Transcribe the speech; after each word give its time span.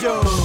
Bello. 0.00 0.41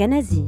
الكنزي 0.00 0.44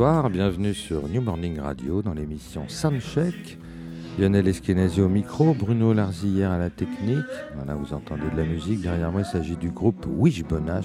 Bienvenue 0.00 0.72
sur 0.72 1.06
New 1.08 1.20
Morning 1.20 1.60
Radio 1.60 2.00
dans 2.00 2.14
l'émission 2.14 2.64
Soundcheck. 2.68 3.58
Lionel 4.18 4.48
Eskenazi 4.48 5.02
au 5.02 5.10
micro, 5.10 5.52
Bruno 5.52 5.92
Larzillière 5.92 6.52
à 6.52 6.56
la 6.56 6.70
technique. 6.70 7.18
Voilà, 7.54 7.74
vous 7.74 7.92
entendez 7.92 8.22
de 8.32 8.36
la 8.38 8.46
musique. 8.46 8.80
Derrière 8.80 9.12
moi, 9.12 9.20
il 9.20 9.30
s'agit 9.30 9.56
du 9.56 9.68
groupe 9.70 10.06
Wishbone 10.08 10.80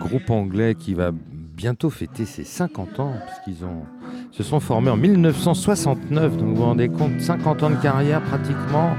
groupe 0.00 0.28
anglais 0.28 0.74
qui 0.74 0.92
va 0.92 1.12
bientôt 1.56 1.88
fêter 1.88 2.26
ses 2.26 2.44
50 2.44 3.00
ans, 3.00 3.14
puisqu'ils 3.26 3.66
se 4.32 4.42
sont 4.42 4.60
formés 4.60 4.90
en 4.90 4.98
1969. 4.98 6.36
Donc 6.36 6.48
vous 6.48 6.56
vous 6.56 6.62
rendez 6.62 6.90
compte, 6.90 7.18
50 7.18 7.62
ans 7.62 7.70
de 7.70 7.76
carrière 7.76 8.20
pratiquement. 8.20 8.96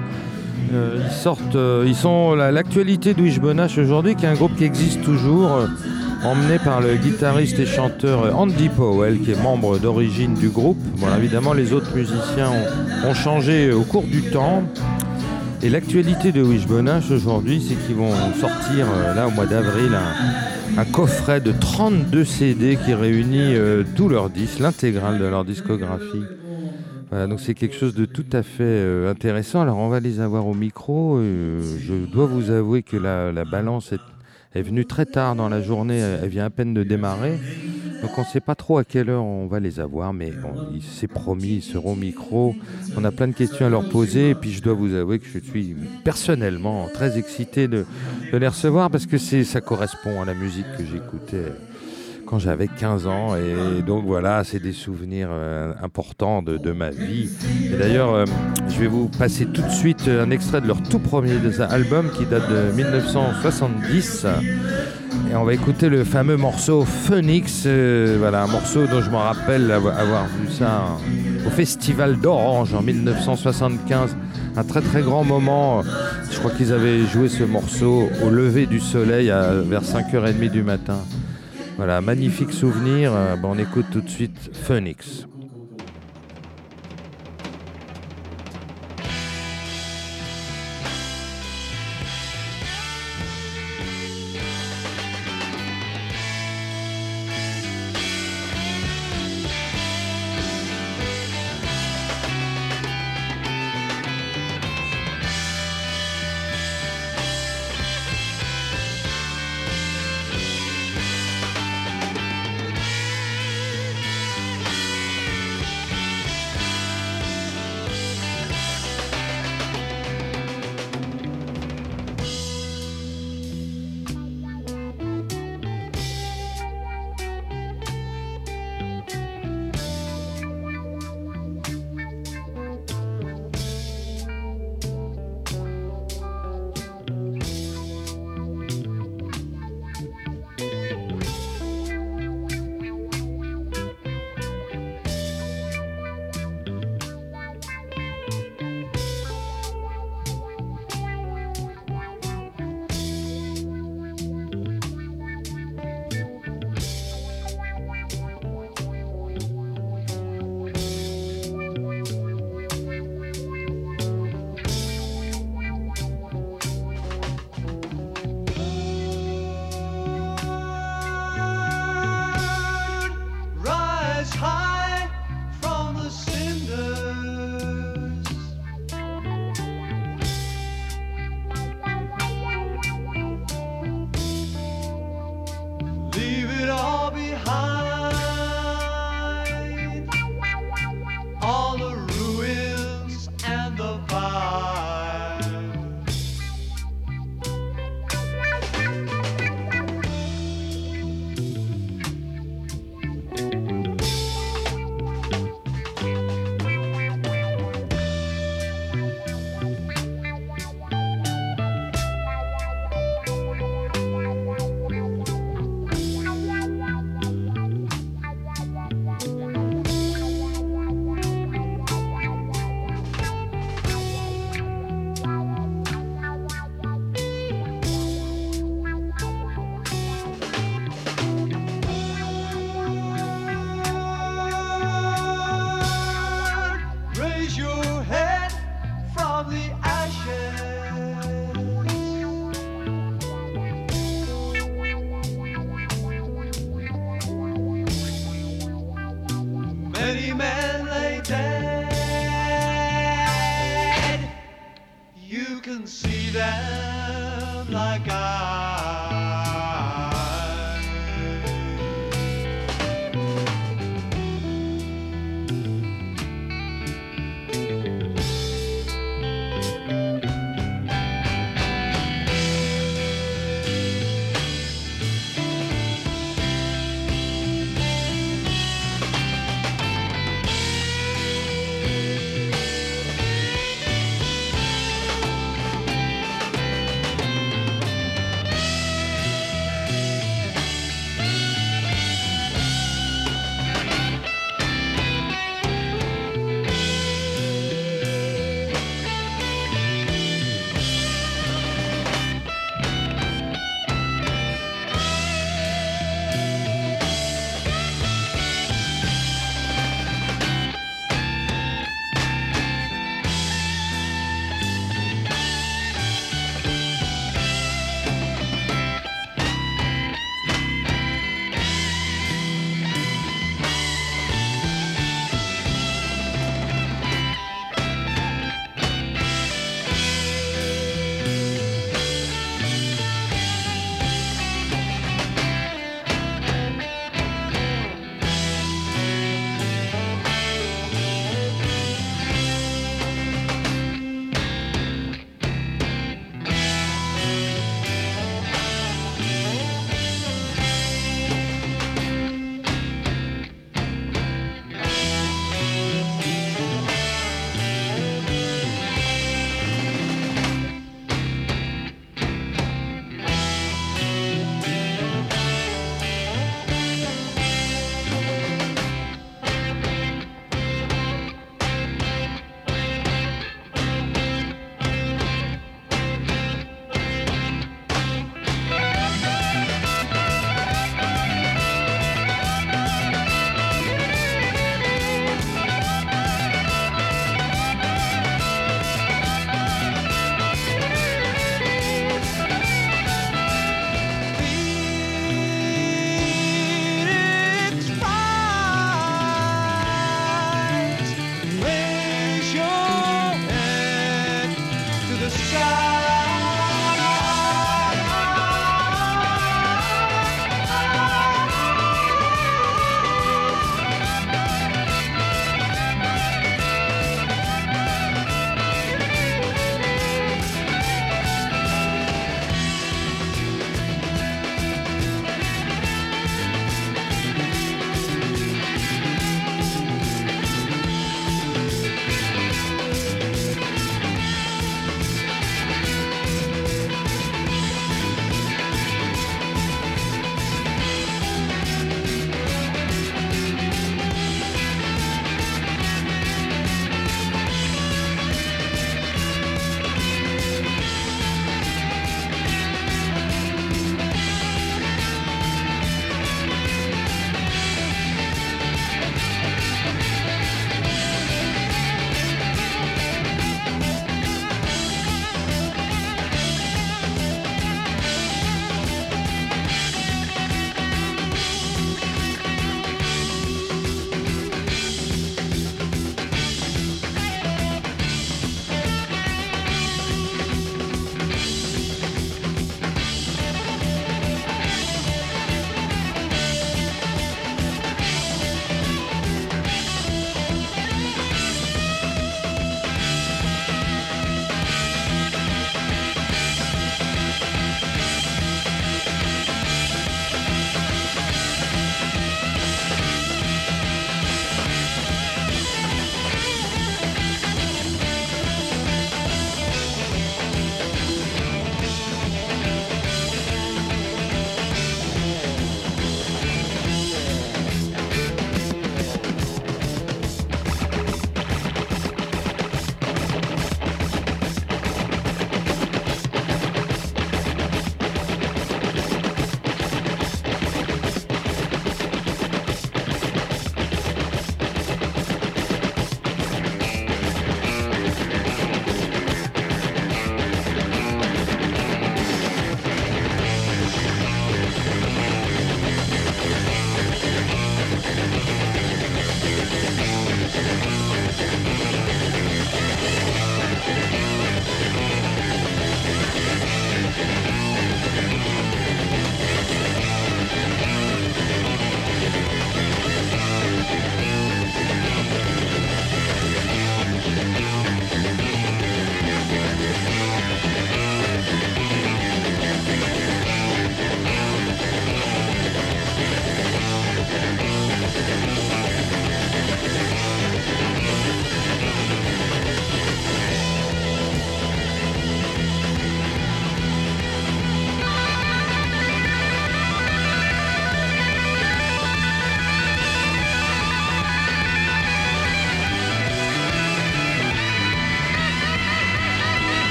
Euh, 0.73 0.99
ils 1.05 1.13
sortent, 1.13 1.55
euh, 1.55 1.85
ils 1.85 1.95
sont 1.95 2.33
l'actualité 2.33 3.13
de 3.13 3.21
Wishbone 3.21 3.59
aujourd'hui, 3.59 4.15
qui 4.15 4.25
est 4.25 4.29
un 4.29 4.33
groupe 4.33 4.55
qui 4.55 4.63
existe 4.63 5.03
toujours. 5.03 5.67
Emmené 6.23 6.59
par 6.59 6.81
le 6.81 6.95
guitariste 6.95 7.59
et 7.59 7.65
chanteur 7.65 8.37
Andy 8.37 8.69
Powell, 8.69 9.19
qui 9.19 9.31
est 9.31 9.41
membre 9.41 9.79
d'origine 9.79 10.33
du 10.33 10.49
groupe. 10.49 10.77
Bon, 10.97 11.07
évidemment, 11.17 11.53
les 11.53 11.73
autres 11.73 11.95
musiciens 11.95 12.51
ont, 13.05 13.13
changé 13.13 13.71
au 13.71 13.83
cours 13.83 14.03
du 14.03 14.21
temps. 14.21 14.63
Et 15.63 15.69
l'actualité 15.69 16.31
de 16.31 16.41
Wishbone 16.41 17.01
aujourd'hui, 17.11 17.61
c'est 17.67 17.75
qu'ils 17.85 17.95
vont 17.95 18.13
sortir, 18.39 18.85
euh, 18.89 19.13
là, 19.15 19.27
au 19.27 19.31
mois 19.31 19.47
d'avril, 19.47 19.91
un, 20.77 20.85
coffret 20.85 21.41
de 21.41 21.51
32 21.51 22.25
CD 22.25 22.77
qui 22.85 22.93
réunit 22.93 23.55
euh, 23.55 23.83
tous 23.95 24.07
leurs 24.07 24.29
disques, 24.29 24.59
l'intégrale 24.59 25.17
de 25.17 25.25
leur 25.25 25.45
discographie. 25.45 26.23
Donc 27.09 27.39
c'est 27.39 27.53
quelque 27.53 27.75
chose 27.75 27.95
de 27.95 28.03
tout 28.03 28.25
à 28.33 28.43
fait 28.43 28.63
euh, 28.63 29.09
intéressant. 29.09 29.61
Alors, 29.61 29.77
on 29.77 29.87
va 29.87 29.99
les 29.99 30.19
avoir 30.19 30.45
au 30.45 30.53
micro. 30.53 31.19
Je 31.19 32.05
dois 32.11 32.25
vous 32.25 32.51
avouer 32.51 32.83
que 32.83 32.97
la 32.97 33.45
balance 33.45 33.93
est 33.93 34.01
est 34.57 34.63
venue 34.63 34.85
très 34.85 35.05
tard 35.05 35.35
dans 35.35 35.49
la 35.49 35.61
journée, 35.61 35.99
elle 35.99 36.29
vient 36.29 36.45
à 36.45 36.49
peine 36.49 36.73
de 36.73 36.83
démarrer. 36.83 37.39
Donc 38.01 38.11
on 38.17 38.21
ne 38.21 38.27
sait 38.27 38.41
pas 38.41 38.55
trop 38.55 38.77
à 38.77 38.83
quelle 38.83 39.09
heure 39.09 39.23
on 39.23 39.47
va 39.47 39.59
les 39.59 39.79
avoir, 39.79 40.13
mais 40.13 40.31
on, 40.43 40.79
s'est 40.81 41.07
promis, 41.07 41.55
ils 41.55 41.61
seront 41.63 41.93
au 41.93 41.95
micro. 41.95 42.55
On 42.95 43.03
a 43.03 43.11
plein 43.11 43.27
de 43.27 43.33
questions 43.33 43.65
à 43.65 43.69
leur 43.69 43.89
poser, 43.89 44.31
et 44.31 44.35
puis 44.35 44.51
je 44.51 44.61
dois 44.61 44.73
vous 44.73 44.93
avouer 44.93 45.19
que 45.19 45.25
je 45.25 45.39
suis 45.39 45.75
personnellement 46.03 46.87
très 46.93 47.17
excité 47.17 47.67
de, 47.67 47.85
de 48.31 48.37
les 48.37 48.47
recevoir 48.47 48.91
parce 48.91 49.05
que 49.07 49.17
ça 49.17 49.61
correspond 49.61 50.21
à 50.21 50.25
la 50.25 50.33
musique 50.35 50.67
que 50.77 50.83
j'écoutais 50.85 51.51
quand 52.27 52.39
j'avais 52.39 52.67
15 52.67 53.07
ans. 53.07 53.35
Et 53.35 53.81
donc 53.81 54.05
voilà, 54.05 54.43
c'est 54.43 54.59
des 54.59 54.73
souvenirs 54.73 55.29
euh, 55.31 55.73
importants 55.81 56.43
de, 56.43 56.71
ma 56.71 56.89
vie. 56.89 57.29
Et 57.71 57.77
d'ailleurs, 57.77 58.13
euh, 58.13 58.25
je 58.69 58.79
vais 58.79 58.87
vous 58.87 59.07
passer 59.07 59.45
tout 59.45 59.61
de 59.61 59.69
suite 59.69 60.07
un 60.07 60.29
extrait 60.29 60.61
de 60.61 60.67
leur 60.67 60.83
tout 60.83 60.99
premier 60.99 61.37
album 61.69 62.11
qui 62.11 62.25
date 62.25 62.49
de 62.49 62.75
1970. 62.75 64.27
Et 65.31 65.35
on 65.35 65.43
va 65.43 65.53
écouter 65.53 65.89
le 65.89 66.03
fameux 66.03 66.37
morceau 66.37 66.83
Phoenix. 66.83 67.63
Euh, 67.65 68.17
voilà, 68.19 68.43
un 68.43 68.47
morceau 68.47 68.85
dont 68.85 69.01
je 69.01 69.09
me 69.09 69.15
rappelle 69.15 69.71
avoir, 69.71 70.27
vu 70.27 70.51
ça 70.51 70.97
au 71.45 71.49
Festival 71.49 72.17
d'Orange 72.19 72.73
en 72.73 72.81
1975. 72.81 74.15
Un 74.55 74.63
très 74.63 74.81
très 74.81 75.01
grand 75.01 75.23
moment. 75.23 75.83
Je 76.29 76.37
crois 76.39 76.51
qu'ils 76.51 76.73
avaient 76.73 77.05
joué 77.05 77.29
ce 77.29 77.43
morceau 77.43 78.09
au 78.23 78.29
lever 78.29 78.65
du 78.65 78.79
soleil 78.79 79.31
à, 79.31 79.53
vers 79.53 79.83
5h30 79.83 80.49
du 80.49 80.63
matin. 80.63 80.99
Voilà, 81.77 82.01
magnifique 82.01 82.51
souvenir. 82.51 83.13
Euh, 83.13 83.35
bon, 83.35 83.51
on 83.51 83.57
écoute 83.59 83.85
tout 83.91 84.01
de 84.01 84.09
suite 84.09 84.49
Phoenix. 84.51 85.27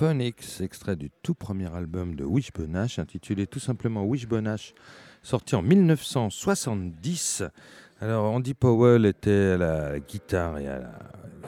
Phoenix, 0.00 0.62
extrait 0.62 0.96
du 0.96 1.10
tout 1.22 1.34
premier 1.34 1.70
album 1.74 2.14
de 2.14 2.24
Wishbone 2.24 2.74
Ash, 2.74 2.98
intitulé 2.98 3.46
tout 3.46 3.58
simplement 3.58 4.02
Wishbone 4.02 4.46
Ash, 4.46 4.72
sorti 5.22 5.54
en 5.54 5.60
1970. 5.60 7.42
Alors 8.00 8.32
Andy 8.32 8.54
Powell 8.54 9.04
était 9.04 9.50
à 9.52 9.56
la 9.58 10.00
guitare 10.00 10.56
et 10.56 10.70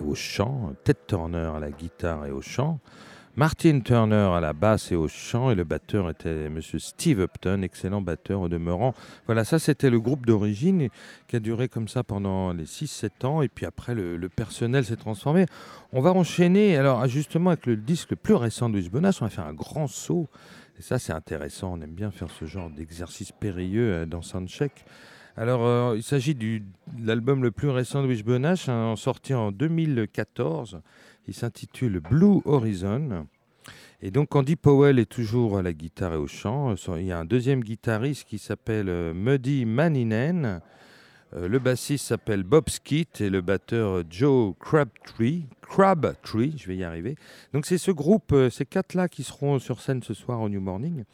au 0.05 0.15
chant, 0.15 0.75
Ted 0.85 1.01
Turner 1.07 1.51
à 1.57 1.61
la 1.61 1.71
guitare 1.71 2.27
et 2.27 2.31
au 2.31 2.43
chant, 2.43 2.79
Martin 3.35 3.81
Turner 3.81 4.29
à 4.35 4.41
la 4.41 4.53
basse 4.53 4.93
et 4.93 4.95
au 4.95 5.09
chant, 5.09 5.51
et 5.51 5.55
le 5.55 5.65
batteur 5.65 6.11
était 6.11 6.51
Monsieur 6.51 6.79
Steve 6.79 7.19
Upton, 7.19 7.63
excellent 7.63 8.03
batteur 8.03 8.43
au 8.43 8.49
demeurant. 8.51 8.93
Voilà, 9.25 9.45
ça 9.45 9.59
c'était 9.59 9.89
le 9.89 9.99
groupe 10.01 10.27
d'origine 10.27 10.91
qui 11.29 11.37
a 11.37 11.41
duré 11.41 11.71
comme 11.71 11.89
ça 11.89 12.05
pendant 12.05 12.53
les 12.53 12.67
6-7 12.67 13.25
ans, 13.25 13.41
et 13.41 13.49
puis 13.49 13.65
après 13.65 13.95
le, 13.95 14.29
personnel 14.29 14.85
s'est 14.85 14.97
transformé. 14.97 15.47
On 15.95 16.03
va 16.03 16.13
enchaîner, 16.13 16.77
alors 16.77 17.07
justement 17.07 17.49
avec 17.51 17.65
le 17.65 17.77
disque 17.77 18.11
le 18.11 18.17
plus 18.17 18.35
récent 18.35 18.69
de 18.69 18.79
Bonas, 18.91 19.17
on 19.23 19.25
va 19.25 19.31
faire 19.31 19.47
un 19.47 19.55
grand 19.55 19.87
saut, 19.87 20.29
et 20.79 20.83
ça 20.83 20.99
c'est 20.99 21.15
intéressant, 21.15 21.73
on 21.73 21.81
aime 21.81 21.95
bien 21.95 22.11
faire 22.11 22.29
ce 22.31 22.45
genre 22.45 22.69
d'exercice 22.69 23.33
périlleux 23.33 23.93
euh, 23.95 24.05
dans 24.05 24.21
Soundcheck. 24.21 24.85
Alors, 25.35 25.65
euh, 25.65 25.95
il 25.97 26.03
s'agit 26.03 26.35
de 26.35 26.61
l'album 26.99 27.43
le 27.43 27.51
plus 27.51 27.71
récent 27.71 28.03
de 28.03 28.09
Wishbone 28.09 28.45
Ash, 28.45 28.69
hein, 28.69 28.95
sorti 28.97 29.33
en 29.33 29.51
2014. 29.51 30.83
Il 31.29 31.35
s'intitule 31.35 32.01
Blue 32.01 32.41
Horizon. 32.45 33.27
Et 34.01 34.11
donc 34.11 34.35
Andy 34.35 34.57
Powell 34.57 34.99
est 34.99 35.07
toujours 35.11 35.57
à 35.57 35.63
la 35.63 35.73
guitare 35.73 36.15
et 36.15 36.17
au 36.17 36.27
chant. 36.27 36.75
Il 36.97 37.05
y 37.05 37.13
a 37.13 37.19
un 37.19 37.25
deuxième 37.25 37.63
guitariste 37.63 38.27
qui 38.27 38.39
s'appelle 38.39 38.89
euh, 38.89 39.15
Muddy 39.15 39.65
Maninen. 39.65 40.61
Euh, 41.35 41.47
le 41.47 41.61
bassiste 41.61 42.07
s'appelle 42.07 42.43
Bob 42.43 42.69
Skitt 42.69 43.21
et 43.21 43.31
le 43.31 43.41
batteur 43.41 44.03
Joe 44.11 44.55
Crabtree. 44.59 45.47
Crabtree, 45.63 46.55
je 46.59 46.67
vais 46.67 46.77
y 46.77 46.83
arriver. 46.83 47.15
Donc 47.53 47.65
c'est 47.65 47.79
ce 47.79 47.93
groupe, 47.93 48.33
euh, 48.33 48.51
ces 48.51 48.67
quatre-là 48.67 49.09
qui 49.09 49.23
seront 49.23 49.61
sur 49.61 49.81
scène 49.81 50.03
ce 50.03 50.15
soir 50.15 50.41
au 50.41 50.49
New 50.49 50.61
Morning. 50.61 51.05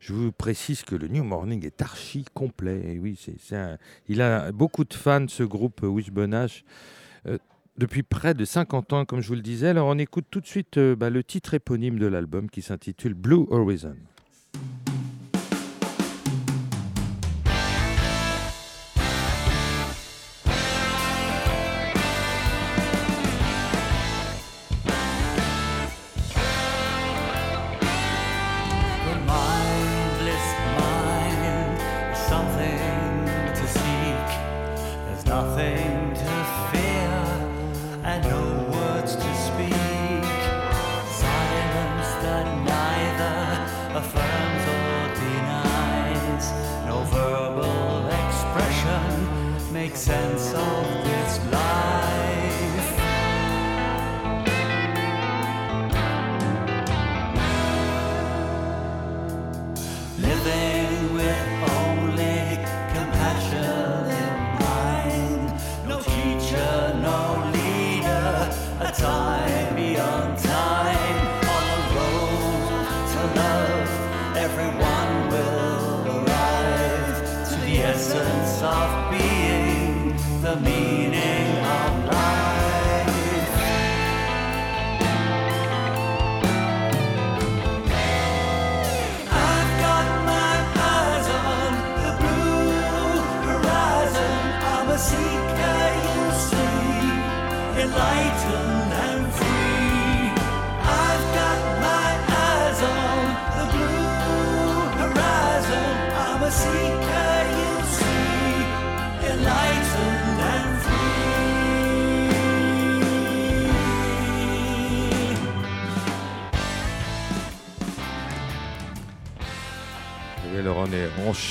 Je 0.00 0.12
vous 0.12 0.32
précise 0.32 0.82
que 0.82 0.96
le 0.96 1.06
New 1.06 1.22
Morning 1.22 1.64
est 1.64 1.80
archi 1.80 2.24
complet. 2.34 2.94
Et 2.94 2.98
oui, 2.98 3.16
c'est, 3.16 3.78
il 4.08 4.20
a 4.20 4.50
beaucoup 4.50 4.84
de 4.84 4.94
fans, 4.94 5.28
ce 5.28 5.44
groupe 5.44 5.82
Wishbone 5.84 6.34
Ash 6.34 6.64
depuis 7.78 8.02
près 8.02 8.34
de 8.34 8.44
50 8.44 8.92
ans, 8.92 9.04
comme 9.04 9.20
je 9.20 9.28
vous 9.28 9.34
le 9.34 9.42
disais. 9.42 9.68
Alors 9.68 9.88
on 9.88 9.98
écoute 9.98 10.26
tout 10.30 10.40
de 10.40 10.46
suite 10.46 10.78
euh, 10.78 10.96
bah, 10.96 11.10
le 11.10 11.24
titre 11.24 11.54
éponyme 11.54 11.98
de 11.98 12.06
l'album 12.06 12.50
qui 12.50 12.62
s'intitule 12.62 13.14
Blue 13.14 13.46
Horizon. 13.50 13.96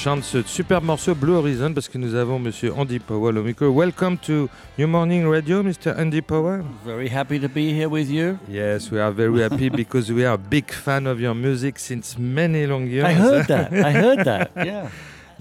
Chante 0.01 0.23
ce 0.23 0.41
superbe 0.47 0.83
morceau 0.85 1.13
Blue 1.13 1.33
Horizon 1.33 1.73
parce 1.75 1.87
que 1.87 1.99
nous 1.99 2.15
avons 2.15 2.39
Monsieur 2.39 2.73
Andy 2.75 2.97
Powell 2.97 3.37
au 3.37 3.43
micro. 3.43 3.67
Welcome 3.69 4.17
to 4.17 4.49
New 4.79 4.87
Morning 4.87 5.27
Radio, 5.29 5.61
Mr. 5.61 5.95
Andy 5.95 6.21
Powell. 6.23 6.63
Very 6.83 7.07
happy 7.07 7.39
to 7.39 7.47
be 7.47 7.71
here 7.71 7.87
with 7.87 8.09
you. 8.09 8.39
Yes, 8.49 8.89
we 8.91 8.99
are 8.99 9.11
very 9.11 9.41
happy 9.43 9.69
because 9.75 10.11
we 10.11 10.25
are 10.25 10.33
a 10.33 10.39
big 10.39 10.71
fan 10.71 11.05
of 11.05 11.19
your 11.21 11.35
music 11.35 11.77
since 11.77 12.17
many 12.17 12.65
long 12.65 12.87
years. 12.87 13.05
I 13.05 13.13
heard 13.13 13.47
that. 13.47 13.71
I 13.71 13.91
heard 13.91 14.25
that. 14.25 14.51
Yeah. 14.65 14.89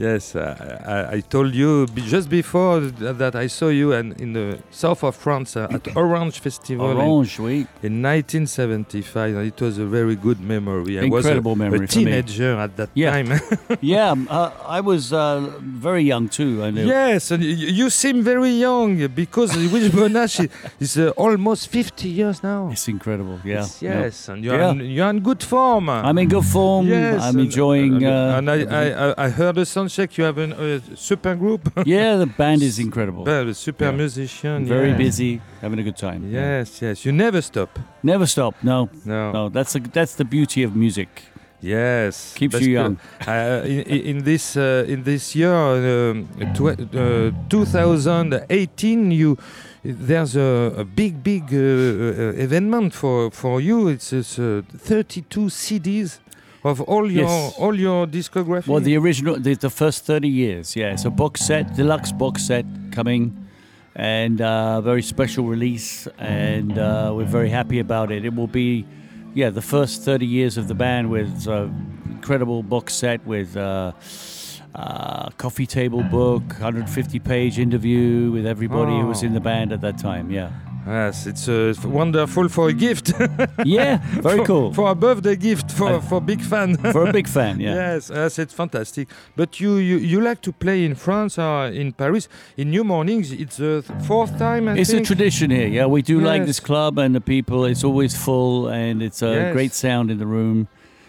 Yes, 0.00 0.34
uh, 0.34 0.56
I, 0.86 1.16
I, 1.16 1.20
told 1.20 1.54
you 1.54 1.86
just 1.86 2.30
before 2.30 2.80
that 2.80 3.36
I 3.36 3.48
saw 3.48 3.68
you 3.68 3.92
and 3.92 4.18
in 4.18 4.32
the 4.32 4.58
south 4.70 5.04
of 5.04 5.14
France 5.14 5.58
uh, 5.58 5.68
at 5.70 5.94
Orange 5.94 6.40
Festival 6.40 6.86
Orange, 6.86 7.38
in, 7.38 7.44
oui. 7.44 7.56
in 7.82 8.00
1975. 8.00 9.36
And 9.36 9.46
it 9.46 9.60
was 9.60 9.76
a 9.76 9.84
very 9.84 10.16
good 10.16 10.40
memory. 10.40 10.96
Incredible 10.96 11.50
I 11.50 11.52
was 11.52 11.60
a, 11.60 11.64
memory 11.64 11.84
a 11.84 11.86
teenager 11.86 12.58
at 12.58 12.78
that 12.78 12.88
yeah. 12.94 13.10
time. 13.10 13.40
yeah, 13.82 14.12
um, 14.12 14.26
uh, 14.30 14.52
I 14.66 14.80
was 14.80 15.12
uh, 15.12 15.52
very 15.60 16.04
young 16.04 16.30
too. 16.30 16.64
I 16.64 16.70
know. 16.70 16.82
Yes, 16.82 17.30
and 17.30 17.44
you 17.44 17.90
seem 17.90 18.22
very 18.22 18.52
young 18.52 19.06
because 19.08 19.54
Wishbone 19.54 20.16
Ash 20.16 20.40
is 20.80 20.96
uh, 20.96 21.10
almost 21.10 21.68
50 21.68 22.08
years 22.08 22.42
now. 22.42 22.70
It's 22.72 22.88
incredible. 22.88 23.38
Yeah. 23.44 23.56
Yes, 23.56 23.82
yes. 23.82 24.28
and 24.30 24.42
you're, 24.42 24.56
yeah. 24.56 24.70
in, 24.70 24.80
you're 24.80 25.10
in 25.10 25.20
good 25.20 25.42
form. 25.42 25.90
I'm 25.90 26.16
in 26.16 26.30
good 26.30 26.46
form. 26.46 26.86
Yes, 26.86 27.22
I'm 27.22 27.38
enjoying. 27.38 27.96
And, 27.96 28.06
uh, 28.06 28.38
and 28.38 28.50
I, 28.50 29.10
I, 29.10 29.26
I 29.26 29.28
heard 29.28 29.58
a 29.58 29.66
song 29.66 29.89
check 29.90 30.16
you 30.16 30.24
have 30.24 30.38
a 30.38 30.76
uh, 30.76 30.80
super 30.94 31.34
group. 31.34 31.72
yeah, 31.86 32.16
the 32.16 32.26
band 32.26 32.62
is 32.62 32.78
incredible. 32.78 33.24
Well, 33.24 33.52
super 33.54 33.86
yeah. 33.86 33.90
musician. 33.92 34.66
Very 34.66 34.90
yeah. 34.90 34.96
busy, 34.96 35.40
having 35.60 35.78
a 35.78 35.82
good 35.82 35.96
time. 35.96 36.30
Yes, 36.30 36.80
yes. 36.80 37.04
You 37.04 37.12
never 37.12 37.42
stop. 37.42 37.78
Never 38.02 38.26
stop. 38.26 38.54
No, 38.62 38.88
no, 39.04 39.32
no. 39.32 39.48
That's 39.48 39.72
the 39.74 39.80
that's 39.80 40.14
the 40.14 40.24
beauty 40.24 40.62
of 40.62 40.74
music. 40.74 41.08
Yes, 41.62 42.32
keeps 42.34 42.60
you 42.60 42.72
young. 42.72 42.98
Uh, 43.26 43.62
in, 43.64 43.82
in, 43.82 44.24
this 44.24 44.56
uh, 44.56 44.84
in 44.88 45.02
this 45.02 45.36
year, 45.36 45.52
um, 45.52 46.26
uh, 46.40 46.54
2018, 47.50 49.10
you 49.10 49.36
there's 49.84 50.36
a, 50.36 50.72
a 50.78 50.84
big 50.84 51.22
big 51.22 51.52
uh, 51.52 51.56
uh, 51.56 52.32
event 52.36 52.94
for 52.94 53.30
for 53.30 53.60
you. 53.60 53.88
It's, 53.88 54.12
it's 54.12 54.36
32 54.36 55.50
CDs 55.50 56.20
of 56.64 56.80
all 56.82 57.10
your 57.10 57.24
yes. 57.24 57.54
all 57.58 57.74
your 57.74 58.06
discography? 58.06 58.66
Well, 58.66 58.80
the 58.80 58.96
original, 58.96 59.38
the, 59.38 59.54
the 59.54 59.70
first 59.70 60.04
thirty 60.04 60.28
years, 60.28 60.76
yeah. 60.76 60.92
It's 60.92 61.04
a 61.04 61.10
box 61.10 61.40
set, 61.40 61.74
deluxe 61.74 62.12
box 62.12 62.44
set 62.46 62.66
coming, 62.92 63.48
and 63.94 64.40
uh, 64.40 64.80
very 64.80 65.02
special 65.02 65.44
release, 65.44 66.06
and 66.18 66.78
uh, 66.78 67.12
we're 67.14 67.24
very 67.24 67.50
happy 67.50 67.78
about 67.78 68.12
it. 68.12 68.24
It 68.24 68.34
will 68.34 68.46
be, 68.46 68.86
yeah, 69.34 69.50
the 69.50 69.62
first 69.62 70.02
thirty 70.02 70.26
years 70.26 70.58
of 70.58 70.68
the 70.68 70.74
band 70.74 71.10
with 71.10 71.46
an 71.46 72.04
incredible 72.10 72.62
box 72.62 72.94
set 72.94 73.24
with. 73.26 73.56
Uh, 73.56 73.92
uh, 74.72 75.30
coffee 75.30 75.66
table 75.66 76.04
book, 76.04 76.42
150 76.50 77.18
page 77.18 77.58
interview 77.58 78.30
with 78.30 78.46
everybody 78.46 78.92
oh. 78.92 79.00
who 79.00 79.06
was 79.08 79.24
in 79.24 79.34
the 79.34 79.40
band 79.40 79.72
at 79.72 79.80
that 79.80 79.98
time. 79.98 80.30
Yeah. 80.30 80.52
Yes, 80.86 81.26
it's 81.26 81.48
uh, 81.48 81.74
wonderful 81.84 82.48
for 82.48 82.68
a 82.68 82.72
gift. 82.72 83.12
Yeah, 83.64 83.98
very 84.22 84.38
for, 84.38 84.46
cool. 84.46 84.72
For 84.74 84.90
a 84.90 84.94
birthday 84.94 85.36
gift 85.36 85.70
for, 85.70 85.88
Uh, 85.94 86.00
for 86.00 86.20
big 86.20 86.40
fan. 86.40 86.76
For 86.92 87.08
a 87.08 87.12
big 87.12 87.28
fan, 87.28 87.60
yeah. 87.60 87.74
Yes, 87.74 88.10
yes, 88.14 88.38
it's 88.38 88.54
fantastic. 88.54 89.08
But 89.36 89.60
you, 89.60 89.76
you, 89.76 89.98
you 89.98 90.20
like 90.20 90.40
to 90.42 90.52
play 90.52 90.84
in 90.84 90.94
France 90.94 91.38
or 91.38 91.66
in 91.66 91.92
Paris? 91.92 92.28
In 92.56 92.70
New 92.70 92.84
Mornings, 92.84 93.30
it's 93.32 93.56
the 93.56 93.82
fourth 94.06 94.38
time, 94.38 94.68
I 94.68 94.78
It's 94.78 94.92
a 94.92 95.00
tradition 95.00 95.50
here. 95.50 95.68
Yeah, 95.68 95.86
we 95.86 96.02
do 96.02 96.20
like 96.20 96.46
this 96.46 96.60
club 96.60 96.98
and 96.98 97.14
the 97.14 97.20
people. 97.20 97.64
It's 97.70 97.84
always 97.84 98.14
full 98.16 98.68
and 98.68 99.02
it's 99.02 99.22
a 99.22 99.26
Yes. 99.34 99.52
great 99.52 99.74
sound 99.74 100.10
in 100.10 100.18
the 100.18 100.26
room. 100.26 100.66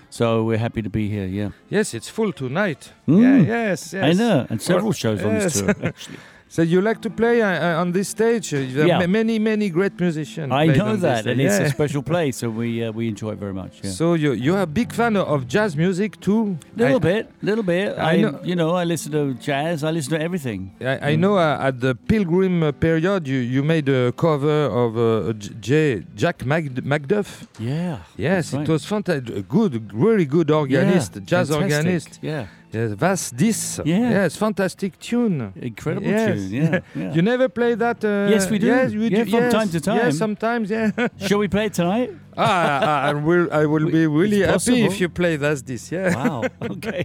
So 0.09 0.43
we're 0.43 0.59
happy 0.59 0.81
to 0.81 0.89
be 0.89 1.07
here. 1.07 1.25
Yeah, 1.25 1.51
yes, 1.69 1.93
it's 1.93 2.09
full 2.09 2.33
tonight. 2.33 2.91
Mm. 3.07 3.21
Yeah, 3.21 3.69
yes, 3.69 3.93
yes. 3.93 4.03
I 4.03 4.11
know, 4.13 4.45
and 4.49 4.61
several 4.61 4.87
Well, 4.87 4.93
shows 4.93 5.23
on 5.23 5.35
this 5.35 5.59
tour. 5.61 5.69
Actually, 5.83 6.17
So 6.53 6.61
you 6.63 6.81
like 6.81 6.99
to 7.03 7.09
play 7.09 7.41
uh, 7.41 7.47
uh, 7.47 7.81
on 7.81 7.93
this 7.93 8.09
stage? 8.09 8.53
Uh, 8.53 8.57
there 8.75 8.87
Yeah. 8.87 8.99
ma- 8.99 9.07
many, 9.19 9.39
many 9.39 9.69
great 9.69 9.95
musicians. 10.05 10.51
I 10.51 10.65
know 10.79 10.97
that, 10.97 11.25
and 11.25 11.39
it's 11.39 11.59
a 11.67 11.69
special 11.69 12.03
place, 12.11 12.35
so 12.41 12.49
we 12.49 12.67
uh, 12.83 12.91
we 12.97 13.03
enjoy 13.13 13.31
it 13.35 13.39
very 13.45 13.53
much. 13.53 13.73
Yeah. 13.83 13.91
So 13.99 14.05
you 14.23 14.31
you 14.45 14.51
are 14.57 14.63
a 14.63 14.71
big 14.81 14.89
fan 14.99 15.15
of- 15.15 15.45
jazz 15.55 15.71
music 15.85 16.11
too? 16.27 16.41
A 16.75 16.79
little 16.83 16.97
I, 17.07 17.11
bit, 17.11 17.23
little 17.49 17.63
bit. 17.63 17.87
I 17.97 18.11
I, 18.11 18.21
know- 18.23 18.39
you 18.49 18.55
know, 18.61 18.71
I 18.81 18.83
listen 18.93 19.09
to 19.13 19.23
jazz. 19.49 19.77
I 19.83 19.91
listen 19.97 20.11
to 20.17 20.21
everything. 20.27 20.61
I, 20.81 21.11
I 21.11 21.15
know 21.23 21.33
uh, 21.37 21.67
at 21.67 21.75
the 21.85 21.93
Pilgrim 22.11 22.55
uh, 22.63 22.71
period 22.85 23.21
you, 23.31 23.39
you 23.55 23.61
made 23.63 23.87
a 23.87 24.11
cover 24.25 24.59
of 24.83 24.89
uh, 24.97 25.31
J- 25.67 26.03
Jack 26.21 26.37
Mag- 26.45 26.83
Macduff. 26.91 27.29
Yeah. 27.59 27.99
Yes, 28.17 28.53
right. 28.53 28.63
it 28.67 28.69
was 28.75 28.83
fantastic. 28.85 29.47
Good, 29.47 29.73
really 29.93 30.25
good 30.25 30.49
organist, 30.51 31.11
Yeah, 31.15 31.21
jazz 31.31 31.47
fantastic. 31.49 31.77
organist. 31.77 32.19
Yeah, 32.21 32.47
Yes, 32.73 32.91
was 33.01 33.31
this? 33.31 33.79
Yeah. 33.85 34.09
Yes, 34.11 34.35
fantastic 34.37 34.97
tune. 34.99 35.51
incredible 35.55 36.07
Yes. 36.07 36.35
tune. 36.39 36.49
Yeah. 36.53 36.79
yeah. 36.95 37.13
You 37.13 37.21
never 37.21 37.49
play 37.49 37.75
that? 37.75 38.03
Uh, 38.03 38.27
Yes, 38.29 38.49
we 38.49 38.59
do. 38.59 38.67
Yes, 38.67 38.91
we 38.93 39.09
Yeah, 39.09 39.23
do. 39.25 39.31
from 39.31 39.41
yes. 39.43 39.53
time 39.53 39.69
to 39.69 39.79
time. 39.81 39.97
Yes, 39.97 40.17
sometimes. 40.17 40.69
Yeah. 40.69 40.91
Shall 41.27 41.39
we 41.39 41.47
play 41.47 41.65
it 41.65 41.73
tonight? 41.73 42.11
ah, 42.37 43.05
I, 43.07 43.09
I 43.09 43.13
will. 43.13 43.47
I 43.51 43.65
will 43.65 43.85
We- 43.85 43.91
be 43.91 44.07
really 44.07 44.41
happy 44.41 44.83
if 44.85 45.01
you 45.01 45.09
play 45.09 45.35
that. 45.37 45.65
This. 45.65 45.91
Yeah. 45.91 46.15
Wow. 46.15 46.43
Okay. 46.71 47.03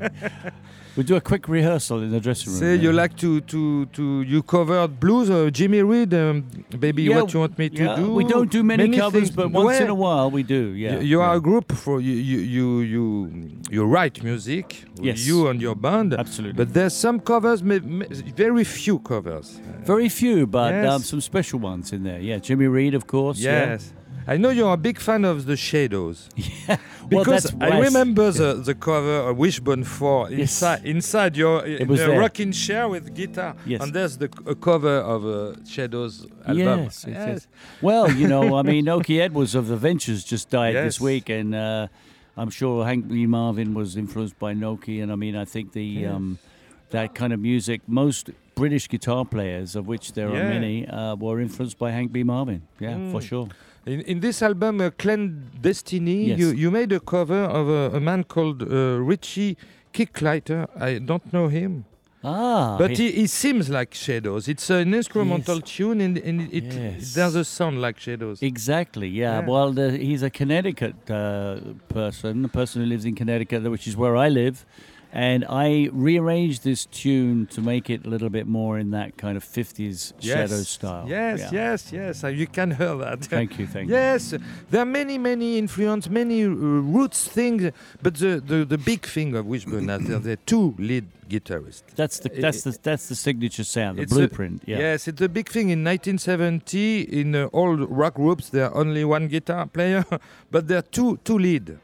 We'll 0.97 1.07
do 1.07 1.17
a 1.17 1.21
quick 1.21 1.49
rehearsal 1.49 2.03
in 2.03 2.11
the 2.11 2.21
dressing 2.21 2.51
room. 2.53 2.61
Say 2.61 2.75
yeah. 2.77 2.83
you 2.83 2.93
like 2.93 3.17
to 3.19 3.41
to 3.43 3.87
to 3.87 4.23
you 4.23 4.43
covered 4.43 4.99
blues 4.99 5.29
or 5.31 5.51
Jimmy 5.51 5.83
Reed, 5.83 6.13
um, 6.15 6.45
baby. 6.79 7.03
Yeah, 7.05 7.21
what 7.23 7.33
you 7.35 7.41
want 7.41 7.59
me 7.59 7.69
to 7.71 7.83
Yeah, 7.85 7.97
do? 7.97 8.15
We 8.15 8.25
don't 8.25 8.51
do 8.51 8.63
many, 8.63 8.97
covers, 8.97 9.29
things. 9.29 9.31
but 9.31 9.51
once 9.51 9.81
in 9.81 9.89
a 9.89 9.95
while 9.95 10.31
we 10.31 10.43
do. 10.43 10.63
Yeah. 10.75 10.99
You, 11.01 11.21
are 11.21 11.37
a 11.37 11.41
group 11.41 11.73
for 11.73 12.01
you. 12.01 12.15
You 12.15 12.39
you 12.57 12.81
you, 12.81 13.07
you 13.71 13.85
write 13.85 14.23
music. 14.23 14.85
Yes. 15.01 15.27
You 15.27 15.49
and 15.49 15.61
your 15.61 15.77
band. 15.77 16.15
Absolutely. 16.15 16.57
But 16.65 16.73
there's 16.75 16.95
some 16.95 17.21
covers, 17.21 17.61
very 17.61 18.65
few 18.65 18.99
covers. 18.99 19.61
Very 19.85 20.09
few, 20.09 20.47
but 20.47 20.73
Yes. 20.73 20.93
um, 20.93 21.03
some 21.03 21.21
special 21.21 21.59
ones 21.61 21.93
in 21.93 22.03
there. 22.03 22.21
Yeah, 22.21 22.39
Jimmy 22.39 22.67
Reed, 22.67 22.95
of 22.95 23.07
course. 23.07 23.39
yeah. 23.39 23.79
Yes. 24.27 24.35
I 24.35 24.37
know 24.39 24.51
you're 24.51 24.73
a 24.73 24.77
big 24.77 24.99
fan 24.99 25.25
of 25.25 25.47
the 25.47 25.57
Shadows. 25.57 26.29
Well, 27.09 27.23
Because 27.23 27.45
that's 27.45 27.57
I 27.61 27.79
remember 27.79 28.33
the, 28.33 28.55
the 28.55 28.75
cover 28.75 29.19
of 29.31 29.37
Wishbone 29.39 29.85
4 29.85 30.31
Yes. 30.33 30.41
inside 30.41 30.85
inside 30.85 31.37
your 31.37 31.65
in 31.65 31.87
was 31.87 32.01
a 32.01 32.11
rocking 32.19 32.51
chair 32.51 32.89
with 32.89 33.15
guitar. 33.15 33.55
Yes. 33.65 33.81
And 33.81 33.93
there's 33.95 34.17
the 34.19 34.29
a 34.45 34.57
cover 34.57 34.97
of 35.15 35.25
uh, 35.25 35.65
Shadows 35.65 36.27
album. 36.45 36.57
Yes, 36.83 37.05
it 37.05 37.17
is. 37.17 37.47
Well, 37.81 38.11
you 38.11 38.27
know, 38.27 38.57
I 38.57 38.63
mean, 38.63 38.89
Oki 38.89 39.21
Edwards 39.27 39.55
of 39.55 39.69
the 39.69 39.77
Ventures 39.77 40.25
just 40.25 40.51
died 40.51 40.75
this 40.75 41.01
week, 41.01 41.29
and 41.29 41.55
uh, 41.55 41.87
I'm 42.37 42.51
sure 42.51 42.85
Hank 42.85 43.07
B. 43.07 43.25
Marvin 43.25 43.73
was 43.73 43.97
influenced 43.97 44.37
by 44.41 44.53
Noki, 44.55 45.01
and 45.01 45.13
I 45.13 45.15
mean, 45.15 45.37
I 45.37 45.45
think 45.45 45.73
the 45.75 45.85
Yes. 45.85 46.13
um, 46.13 46.39
that 46.91 47.15
kind 47.15 47.33
of 47.33 47.39
music, 47.39 47.83
most 47.87 48.31
British 48.57 48.89
guitar 48.89 49.25
players, 49.25 49.77
of 49.77 49.87
which 49.87 50.15
there 50.15 50.29
Yeah. 50.31 50.41
are 50.41 50.49
many, 50.49 50.89
uh, 50.89 51.15
were 51.15 51.41
influenced 51.41 51.79
by 51.79 51.93
Hank 51.93 52.11
B. 52.11 52.25
Marvin. 52.25 52.63
Yeah, 52.81 52.97
for 53.13 53.21
Mm. 53.21 53.29
sure. 53.29 53.49
In, 53.87 54.01
in 54.03 54.21
this 54.21 54.43
album, 54.43 54.81
uh, 54.81 54.91
Clandestiny, 54.91 56.27
Yes. 56.29 56.39
you, 56.39 56.49
you 56.51 56.71
made 56.71 56.93
a 56.93 57.01
cover 57.01 57.45
of 57.45 57.69
a, 57.69 57.97
a 57.97 58.01
man 58.01 58.25
called 58.25 58.63
uh, 58.63 58.99
Richie 59.01 59.57
Kicklighter. 59.93 60.67
I 60.79 60.99
don't 60.99 61.33
know 61.33 61.49
him. 61.49 61.85
Ah, 62.25 62.77
But 62.79 62.97
he, 62.97 63.13
he 63.13 63.27
seems 63.29 63.69
like 63.71 63.95
Shadows. 63.95 64.49
It's 64.49 64.69
an 64.71 64.93
instrumental 64.93 65.59
Yes. 65.61 65.71
tune 65.77 66.01
and, 66.01 66.19
and 66.19 66.53
it, 66.53 66.65
Yes. 66.65 67.15
there's 67.15 67.37
a 67.37 67.45
sound 67.45 67.81
like 67.81 68.01
Shadows. 68.01 68.43
Exactly. 68.43 69.07
Yeah. 69.09 69.41
Yeah. 69.41 69.47
Well, 69.47 69.73
the, 69.73 69.93
he's 69.93 70.25
a 70.25 70.31
Connecticut 70.31 71.09
uh, 71.09 71.59
person, 71.89 72.45
a 72.45 72.49
person 72.49 72.83
who 72.83 72.89
lives 72.89 73.05
in 73.05 73.15
Connecticut, 73.15 73.63
which 73.71 73.87
is 73.87 73.97
where 73.97 74.17
I 74.17 74.29
live, 74.29 74.67
and 75.25 75.41
I 75.67 75.89
rearranged 76.07 76.61
this 76.63 76.85
tune 77.03 77.47
to 77.55 77.61
make 77.73 77.87
it 77.95 78.01
a 78.07 78.09
little 78.15 78.29
bit 78.39 78.47
more 78.47 78.75
in 78.83 78.89
that 78.99 79.11
kind 79.17 79.37
of 79.41 79.45
'50s 79.45 80.13
shadow 80.21 80.63
style. 80.75 81.07
Yes, 81.09 81.39
Yeah. 81.41 81.51
yes, 81.63 81.93
yes. 82.01 82.25
uh, 82.25 82.29
You 82.41 82.47
can 82.57 82.71
hear 82.81 82.95
that. 83.05 83.19
Thank 83.37 83.51
you. 83.59 83.67
Thank 83.75 83.89
you. 83.89 83.95
Yes, 83.95 84.35
there 84.71 84.83
are 84.83 84.93
many, 85.01 85.17
many 85.19 85.49
influence, 85.65 86.05
many 86.11 86.39
uh, 86.45 86.49
roots 86.97 87.21
things, 87.39 87.63
but 88.05 88.13
the, 88.23 88.33
the, 88.51 88.59
the 88.75 88.79
big 88.79 89.03
thing 89.15 89.35
of 89.39 89.43
Wishbone 89.47 89.89
is 89.91 90.23
there 90.25 90.33
are 90.39 90.45
two 90.55 90.75
lead 90.79 91.07
guitarists. 91.33 91.83
That's 92.01 92.17
the 92.25 92.29
that's 92.45 92.63
the 92.67 92.73
that's 92.89 93.07
the 93.09 93.15
signature 93.27 93.65
sound, 93.65 93.93
the 93.99 94.03
It's 94.03 94.13
a- 94.13 94.17
blueprint. 94.17 94.63
yeah. 94.67 94.79
Yes, 94.87 95.09
it's 95.09 95.23
a 95.23 95.29
big 95.39 95.49
thing 95.55 95.71
in 95.71 95.81
1970. 95.85 97.01
In 97.21 97.35
uh, 97.35 97.47
all 97.53 97.75
rock 97.77 98.15
groups, 98.15 98.51
there 98.51 98.67
are 98.67 98.75
only 98.83 99.05
one 99.05 99.29
guitar 99.29 99.67
player, 99.67 100.05
but 100.53 100.69
there 100.69 100.79
are 100.79 100.89
two 100.97 101.19
two 101.25 101.39
lead. 101.39 101.79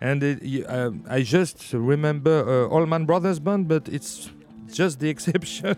And 0.00 0.22
it, 0.22 0.64
um, 0.68 1.04
I 1.08 1.22
just 1.22 1.72
remember 1.72 2.66
uh, 2.70 2.74
Allman 2.74 3.04
Brothers 3.06 3.40
Band, 3.40 3.66
but 3.68 3.88
it's 3.88 4.30
just 4.72 5.00
the 5.00 5.08
exception. 5.14 5.76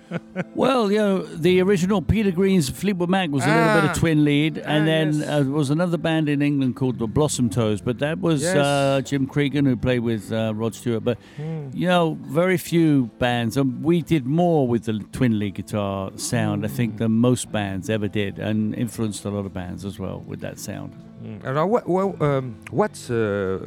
Well, 0.54 0.90
you 0.92 0.98
know, 0.98 1.22
the 1.22 1.62
original 1.62 2.02
Peter 2.02 2.30
Green's 2.32 2.68
Fleetwood 2.68 3.08
Mac 3.08 3.30
was 3.30 3.44
a 3.44 3.46
little 3.46 3.62
bit 3.80 3.84
Ah. 3.84 3.90
of 3.92 3.96
twin 3.96 4.24
lead, 4.24 4.58
and 4.58 4.82
Ah, 4.82 4.86
then 4.86 5.12
yes. 5.14 5.28
uh, 5.28 5.42
there 5.44 5.52
was 5.52 5.70
another 5.70 5.96
band 5.96 6.28
in 6.28 6.42
England 6.42 6.76
called 6.76 6.98
the 6.98 7.06
Blossom 7.06 7.48
Toes, 7.48 7.80
but 7.80 7.98
that 8.00 8.20
was 8.20 8.42
Yes. 8.42 8.56
uh, 8.56 9.00
Jim 9.04 9.26
Cregan 9.26 9.64
who 9.64 9.76
played 9.76 10.00
with 10.00 10.30
uh, 10.32 10.52
Rod 10.54 10.74
Stewart. 10.74 11.02
But 11.04 11.16
Hmm. 11.38 11.68
you 11.72 11.86
know, 11.86 12.18
very 12.20 12.58
few 12.58 13.08
bands. 13.18 13.56
Um, 13.56 13.80
we 13.82 14.02
did 14.02 14.26
more 14.26 14.68
with 14.68 14.84
the 14.84 14.98
twin 15.12 15.38
lead 15.38 15.54
guitar 15.54 16.10
sound, 16.16 16.64
I 16.64 16.68
think, 16.68 16.98
than 16.98 17.12
most 17.12 17.50
bands 17.52 17.88
ever 17.88 18.08
did, 18.08 18.38
and 18.38 18.74
influenced 18.74 19.24
a 19.24 19.30
lot 19.30 19.46
of 19.46 19.54
bands 19.54 19.84
as 19.86 19.98
well 19.98 20.22
with 20.26 20.40
that 20.40 20.58
sound. 20.58 20.92
Mm. 21.24 21.44
And 21.44 21.58
uh, 21.58 21.64
what, 21.66 21.88
what, 21.88 22.20
um, 22.20 22.56
what's 22.70 23.08
uh, 23.08 23.66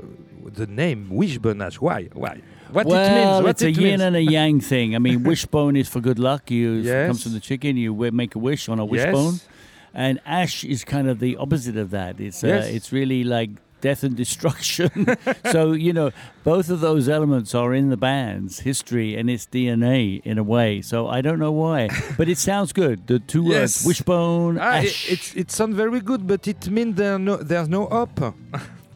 the 0.49 0.67
name 0.67 1.09
Wishbone 1.09 1.61
Ash? 1.61 1.79
Why? 1.79 2.09
Why? 2.13 2.41
What 2.71 2.87
well, 2.87 3.05
it 3.05 3.13
means? 3.15 3.43
What 3.43 3.49
it's 3.51 3.61
a 3.61 3.67
it 3.67 3.77
yin 3.77 3.83
means? 3.83 4.01
and 4.01 4.15
a 4.15 4.21
yang 4.21 4.59
thing. 4.59 4.95
I 4.95 4.99
mean, 4.99 5.23
wishbone 5.29 5.75
is 5.75 5.87
for 5.89 5.99
good 6.01 6.19
luck. 6.19 6.49
You 6.51 6.79
it 6.79 6.85
Yes. 6.85 7.07
comes 7.07 7.23
from 7.23 7.33
the 7.33 7.39
chicken. 7.39 7.77
You 7.77 7.93
make 8.11 8.35
a 8.35 8.39
wish 8.39 8.67
on 8.69 8.79
a 8.79 8.85
wishbone. 8.85 9.33
Yes. 9.33 9.47
And 9.93 10.19
ash 10.25 10.63
is 10.63 10.83
kind 10.83 11.07
of 11.07 11.19
the 11.19 11.37
opposite 11.37 11.77
of 11.77 11.91
that. 11.91 12.19
It's 12.19 12.43
uh, 12.43 12.47
Yes. 12.47 12.67
it's 12.67 12.91
really 12.91 13.23
like 13.23 13.51
death 13.81 14.01
and 14.01 14.15
destruction. 14.15 14.89
so 15.51 15.73
you 15.73 15.93
know, 15.93 16.09
both 16.43 16.69
of 16.71 16.79
those 16.79 17.07
elements 17.07 17.53
are 17.53 17.73
in 17.75 17.89
the 17.89 17.97
band's 17.97 18.61
history 18.61 19.15
and 19.15 19.29
its 19.29 19.45
DNA 19.45 20.19
in 20.23 20.37
a 20.39 20.43
way. 20.43 20.81
So 20.81 21.07
I 21.07 21.21
don't 21.21 21.37
know 21.37 21.51
why, 21.51 21.89
but 22.17 22.27
it 22.27 22.39
sounds 22.39 22.73
good. 22.73 23.05
The 23.05 23.19
two 23.19 23.43
Yes. 23.43 23.53
words, 23.53 23.85
wishbone, 23.85 24.57
Ah, 24.57 24.77
it, 24.79 24.85
ash. 24.85 25.11
it's, 25.11 25.35
it 25.35 25.51
sounds 25.51 25.75
very 25.75 25.99
good, 26.01 26.25
but 26.25 26.47
it 26.47 26.67
means 26.71 26.95
there 26.95 27.19
no, 27.19 27.35
there's 27.37 27.69
no 27.69 27.85
up. 27.87 28.19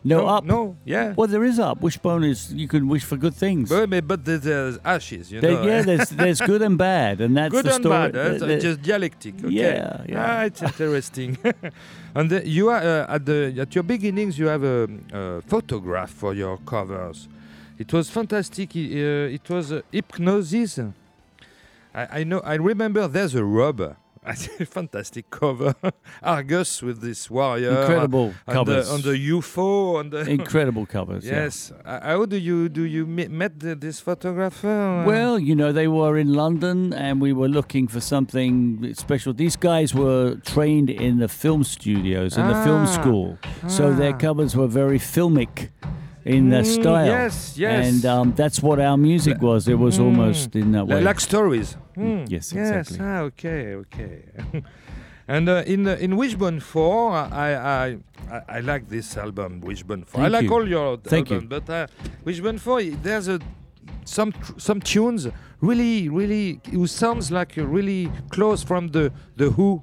No, 0.03 0.25
up. 0.27 0.43
No, 0.43 0.75
yeah. 0.85 1.13
Well, 1.17 1.27
there 1.27 1.43
is 1.43 1.59
up. 1.59 1.81
Wishbone 1.81 2.23
is 2.23 2.53
you 2.53 2.67
can 2.67 2.87
wish 2.87 3.03
for 3.03 3.17
good 3.17 3.33
things. 3.33 3.69
But, 3.69 4.07
but- 4.07 4.23
there's, 4.25 4.77
ashes, 4.85 5.31
you 5.31 5.41
There- 5.41 5.51
know. 5.53 5.63
yeah, 5.65 5.81
there's 5.81 6.09
there's 6.09 6.41
good 6.41 6.61
and 6.61 6.77
bad, 6.77 7.21
and 7.21 7.35
that's 7.37 7.51
Good 7.55 7.65
the 7.65 7.75
and 7.75 7.83
story. 7.83 8.11
bad, 8.11 8.15
uh, 8.17 8.37
the- 8.37 8.45
the- 8.45 8.59
just 8.59 8.81
dialectic. 8.81 9.35
Okay. 9.43 9.49
Yeah, 9.53 10.03
yeah. 10.07 10.25
Ah, 10.39 10.43
it's 10.43 10.61
interesting. 10.61 11.37
and 12.15 12.29
the, 12.29 12.47
you 12.47 12.69
are 12.69 12.81
uh, 12.81 13.15
at 13.15 13.25
the 13.25 13.53
at 13.59 13.73
your 13.75 13.83
beginnings, 13.83 14.37
you 14.39 14.47
have 14.47 14.63
a, 14.63 14.87
a 15.13 15.41
photograph 15.41 16.11
for 16.11 16.33
your 16.33 16.57
covers. 16.65 17.27
It 17.77 17.91
was 17.93 18.09
fantastic. 18.09 18.69
i- 18.75 18.79
Uh, 18.79 19.35
it 19.37 19.49
was 19.49 19.71
uh, 19.71 19.81
hypnosis. 19.91 20.79
I, 21.93 22.19
I 22.19 22.23
know. 22.23 22.39
I 22.39 22.55
remember. 22.55 23.07
There's 23.07 23.35
a 23.35 23.43
rubber. 23.43 23.95
fantastic 24.69 25.29
cover. 25.29 25.73
Argus 26.23 26.81
with 26.83 27.01
this 27.01 27.29
warrior. 27.29 27.69
incredible 27.81 28.33
on 28.47 28.53
covers. 28.53 28.87
the, 28.87 28.93
on 28.93 29.01
the 29.01 29.29
UFO. 29.29 29.95
On 29.99 30.09
the 30.09 30.29
incredible 30.29 30.85
covers. 30.85 31.25
yes. 31.25 31.71
Uh, 31.85 31.99
how 32.01 32.25
do 32.25 32.37
you 32.37 32.69
do 32.69 32.83
you 32.83 33.05
me- 33.05 33.27
met 33.27 33.59
the, 33.59 33.75
this 33.75 33.99
photographer? 33.99 35.03
Well, 35.05 35.39
you 35.39 35.55
know, 35.55 35.71
they 35.71 35.87
were 35.87 36.17
in 36.17 36.33
London 36.33 36.93
and 36.93 37.21
we 37.21 37.33
were 37.33 37.47
looking 37.49 37.87
for 37.87 37.99
something 38.01 38.93
special. 38.95 39.33
These 39.33 39.55
guys 39.55 39.93
were 39.93 40.35
trained 40.45 40.89
in 40.89 41.19
the 41.19 41.27
film 41.27 41.63
studios, 41.63 42.37
in 42.37 42.47
the 42.47 42.55
film 42.63 42.83
Ah. 42.83 42.85
school. 43.01 43.37
So 43.67 43.93
their 43.93 44.13
Ah. 44.13 44.17
covers 44.17 44.55
were 44.55 44.67
very 44.67 44.99
filmic 44.99 45.69
in 46.25 46.49
their 46.49 46.63
Mm, 46.63 46.81
style. 46.81 47.05
Yes, 47.05 47.57
yes. 47.57 47.87
And 47.87 48.05
um, 48.05 48.33
that's 48.35 48.61
what 48.61 48.79
our 48.79 48.97
music 48.97 49.41
was. 49.41 49.67
It 49.67 49.79
was 49.79 49.97
Mm. 49.97 50.05
almost 50.05 50.55
in 50.55 50.71
that 50.73 50.85
way. 50.87 51.01
like 51.01 51.19
stories. 51.21 51.77
Hmm. 51.97 52.23
yes, 52.29 52.53
Yes. 52.53 52.91
exactly. 52.91 52.97
Ah, 53.01 53.19
okay. 53.21 53.73
Okay. 53.75 54.21
and 55.27 55.49
uh, 55.49 55.63
in 55.65 55.87
uh, 55.87 55.97
in 55.99 56.15
Wishbone 56.15 56.59
Four, 56.59 57.11
I 57.13 57.49
I 57.87 57.97
I, 58.47 58.59
like 58.61 58.87
this 58.89 59.17
album, 59.17 59.61
Wishbone 59.61 60.03
Four. 60.05 60.21
I 60.25 60.27
like 60.27 60.43
you. 60.45 60.53
all 60.53 60.67
your 60.67 60.97
Thank 60.97 61.31
album, 61.31 61.47
but 61.47 61.69
uh, 61.69 61.87
Wishbone 62.25 62.59
Four, 62.59 62.81
there's 63.03 63.27
a 63.27 63.39
some 64.05 64.31
tr- 64.31 64.59
some 64.59 64.79
tunes 64.81 65.27
really 65.61 66.07
really 66.09 66.59
who 66.71 66.85
sounds 66.87 67.31
like 67.31 67.53
really 67.57 68.11
close 68.29 68.63
from 68.63 68.89
the 68.89 69.11
the 69.37 69.49
Who. 69.51 69.81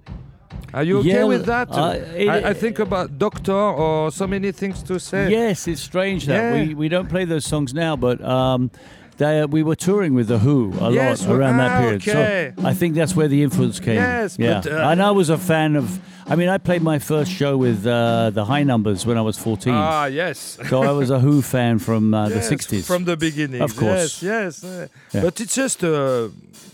Are 0.72 0.82
you 0.84 0.98
okay 0.98 1.08
Yeah, 1.10 1.24
with 1.28 1.46
that? 1.46 1.68
uh, 1.70 1.94
it- 2.16 2.28
I, 2.28 2.50
I 2.50 2.54
think 2.54 2.78
about 2.80 3.18
Doctor 3.18 3.52
or 3.52 4.10
so 4.10 4.26
many 4.26 4.52
things 4.52 4.82
to 4.84 4.98
say. 4.98 5.30
Yes, 5.30 5.68
it's 5.68 5.80
strange 5.82 6.26
that 6.26 6.42
Yeah. 6.42 6.52
we, 6.68 6.74
we 6.74 6.88
don't 6.88 7.08
play 7.08 7.24
those 7.26 7.44
songs 7.48 7.72
now, 7.72 7.96
but 7.96 8.20
um, 8.22 8.70
they, 9.16 9.44
we 9.44 9.62
were 9.62 9.76
touring 9.76 10.14
with 10.14 10.28
the 10.28 10.38
Who 10.38 10.72
a 10.80 10.90
Yes, 10.92 11.26
lot 11.26 11.36
around 11.36 11.54
ah, 11.60 11.68
that 11.68 11.80
period. 11.80 12.02
okay. 12.08 12.52
So 12.60 12.66
I 12.66 12.74
think 12.74 12.94
that's 12.94 13.14
where 13.14 13.28
the 13.28 13.42
influence 13.42 13.80
came. 13.80 13.96
Yes, 13.96 14.36
yeah. 14.38 14.60
but, 14.62 14.72
uh, 14.72 14.88
and 14.90 15.02
I 15.02 15.10
was 15.10 15.28
a 15.30 15.38
fan 15.38 15.76
of. 15.76 16.00
I 16.26 16.36
mean, 16.36 16.48
I 16.48 16.56
played 16.58 16.82
my 16.82 16.98
first 16.98 17.30
show 17.30 17.56
with 17.56 17.86
uh, 17.86 18.30
the 18.30 18.44
High 18.46 18.62
Numbers 18.62 19.04
when 19.04 19.18
I 19.18 19.20
was 19.20 19.36
14. 19.38 19.74
Ah, 19.74 20.06
yes. 20.06 20.58
so 20.70 20.82
I 20.82 20.90
was 20.92 21.10
a 21.10 21.18
Who 21.20 21.42
fan 21.42 21.78
from 21.78 22.14
uh, 22.14 22.28
Yes, 22.28 22.48
the 22.48 22.56
60s. 22.56 22.86
From 22.86 23.04
the 23.04 23.16
beginning. 23.16 23.60
Of 23.60 23.76
course. 23.76 24.22
Yes, 24.22 24.62
yes. 24.64 24.88
Yeah. 25.12 25.20
But 25.22 25.40
it's 25.40 25.54
just 25.54 25.82
a 25.82 26.30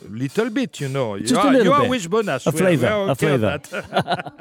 little 0.08 0.50
bit, 0.50 0.78
you 0.80 0.88
know. 0.88 1.18
Just 1.18 1.32
you 1.32 1.36
a 1.38 1.40
are, 1.40 1.50
little 1.52 1.64
you 1.64 1.72
are 1.72 1.88
bit. 2.22 2.28
As 2.28 2.46
A 2.46 2.52
flavour, 2.52 3.04
We 3.06 3.10
a 3.10 3.14
flavour. 3.16 3.60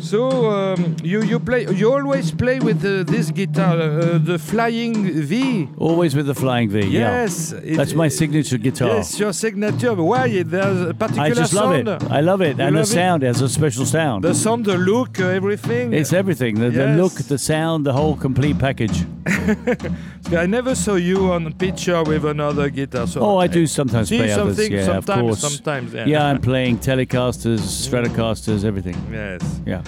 so 0.00 0.50
um, 0.50 0.96
you 1.02 1.22
you 1.22 1.38
play 1.38 1.66
you 1.74 1.92
always 1.92 2.32
play 2.32 2.58
with 2.58 2.84
uh, 2.84 3.02
this 3.04 3.30
guitar, 3.30 3.76
uh, 3.78 4.18
the 4.18 4.38
Flying 4.38 4.94
V. 5.30 5.68
Always 5.76 6.14
with 6.16 6.26
the 6.26 6.34
Flying 6.34 6.70
V. 6.70 6.80
yeah. 6.80 7.22
Yes, 7.22 7.52
it- 7.52 7.76
That's 7.76 7.92
my 7.94 8.08
signature 8.08 8.58
guitar. 8.58 8.88
Yes, 8.96 9.18
your 9.20 9.32
signature. 9.32 9.94
Why? 9.94 10.42
There's 10.42 10.80
a 10.90 10.94
particular 10.94 11.26
I 11.26 11.30
just 11.30 11.52
love 11.52 11.74
sound. 11.74 11.88
it. 11.88 12.02
I 12.10 12.20
love 12.20 12.40
it. 12.40 12.56
You 12.56 12.64
and 12.64 12.74
the 12.76 12.80
love 12.80 12.88
it? 12.90 13.00
sound 13.00 13.22
has 13.22 13.40
a 13.42 13.48
special 13.48 13.79
sound. 13.86 14.24
The 14.24 14.34
sound, 14.34 14.64
the 14.66 14.76
look, 14.78 15.20
uh, 15.20 15.26
everything. 15.26 15.92
it's 15.92 16.12
everything. 16.12 16.54
The, 16.58 16.70
the 16.70 16.86
look, 16.96 17.12
the 17.14 17.38
sound, 17.38 17.84
the 17.86 17.92
whole 17.92 18.16
complete 18.16 18.58
package. 18.58 19.04
I 20.36 20.46
never 20.46 20.74
saw 20.74 20.94
you 20.94 21.32
on 21.32 21.46
a 21.46 21.50
picture 21.50 22.02
with 22.02 22.24
another 22.24 22.70
guitar. 22.70 23.06
So 23.06 23.20
Oh, 23.20 23.38
I 23.38 23.46
do 23.46 23.66
sometimes 23.66 24.08
play 24.08 24.30
others. 24.32 24.56
something 24.56 24.72
Yeah, 24.72 24.84
sometimes, 24.84 25.08
of 25.08 25.24
course. 25.26 25.40
sometimes. 25.40 25.92
Yeah. 25.94 26.06
Yeah, 26.06 26.26
I'm 26.26 26.40
playing 26.50 26.78
Telecasters, 26.78 27.60
Stratocasters, 27.60 28.64
everything. 28.64 28.96
Yes. 29.12 29.42
Yeah. 29.66 29.82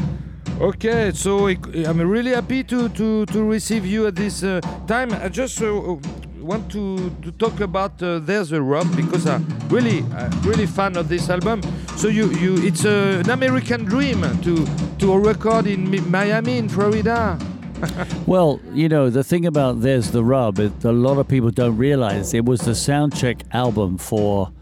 Okay, 0.61 1.11
so 1.15 1.49
I- 1.49 1.57
I'm 1.87 2.01
really 2.01 2.33
happy 2.33 2.63
to 2.65 2.89
to, 2.91 3.27
to 3.27 3.43
receive 3.43 3.85
you 3.87 4.07
at 4.07 4.15
this 4.15 4.43
uh, 4.43 4.61
time. 4.87 5.13
I 5.13 5.29
just 5.29 5.61
uh, 5.63 5.97
want 6.43 6.71
to, 6.73 7.11
to 7.23 7.33
talk 7.33 7.61
about 7.61 8.03
uh, 8.03 8.19
There's 8.19 8.53
a 8.53 8.61
Rub 8.61 8.95
because 8.97 9.27
I'm 9.27 9.47
really 9.69 10.03
really 10.43 10.67
fan 10.67 10.97
of 10.97 11.09
this 11.09 11.31
album. 11.31 11.63
So 11.97 12.09
you 12.09 12.31
you 12.33 12.57
it's 12.67 12.85
uh, 12.85 13.23
an 13.25 13.31
American 13.31 13.85
dream 13.85 14.23
to 14.43 14.67
to 14.99 15.19
record 15.19 15.67
in 15.67 16.11
Miami 16.11 16.59
in 16.59 16.69
Florida. 16.69 17.39
Well, 18.27 18.61
you 18.73 18.89
know, 18.89 19.11
the 19.11 19.25
thing 19.25 19.45
about 19.45 19.81
There's 19.81 20.13
the 20.13 20.23
Rub, 20.23 20.61
it, 20.61 20.85
a 20.85 20.93
lot 20.93 21.19
of 21.19 21.27
people 21.27 21.51
don't 21.51 21.77
realize 21.77 22.33
it 22.33 22.45
was 22.45 22.61
the 22.61 22.73
soundcheck 22.73 23.43
album 23.53 23.99
for 23.99 24.53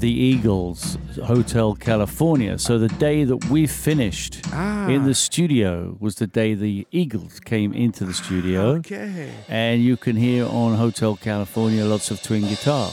the 0.00 0.10
Eagles 0.10 0.98
Hotel 1.24 1.74
California. 1.74 2.58
So 2.58 2.78
the 2.78 2.88
day 2.88 3.24
that 3.24 3.44
we 3.50 3.66
finished 3.66 4.40
Ah. 4.52 4.88
in 4.88 5.04
the 5.04 5.14
studio 5.14 5.96
was 6.00 6.14
the 6.16 6.26
day 6.26 6.54
the 6.54 6.86
Eagles 6.90 7.40
came 7.40 7.72
into 7.72 8.04
the 8.04 8.14
studio. 8.14 8.60
Okay. 8.78 9.30
and 9.48 9.82
you 9.82 9.96
can 9.96 10.16
hear 10.16 10.44
on 10.46 10.74
Hotel 10.76 11.16
California 11.16 11.84
lots 11.84 12.10
of 12.10 12.22
twin 12.22 12.42
guitar. 12.42 12.90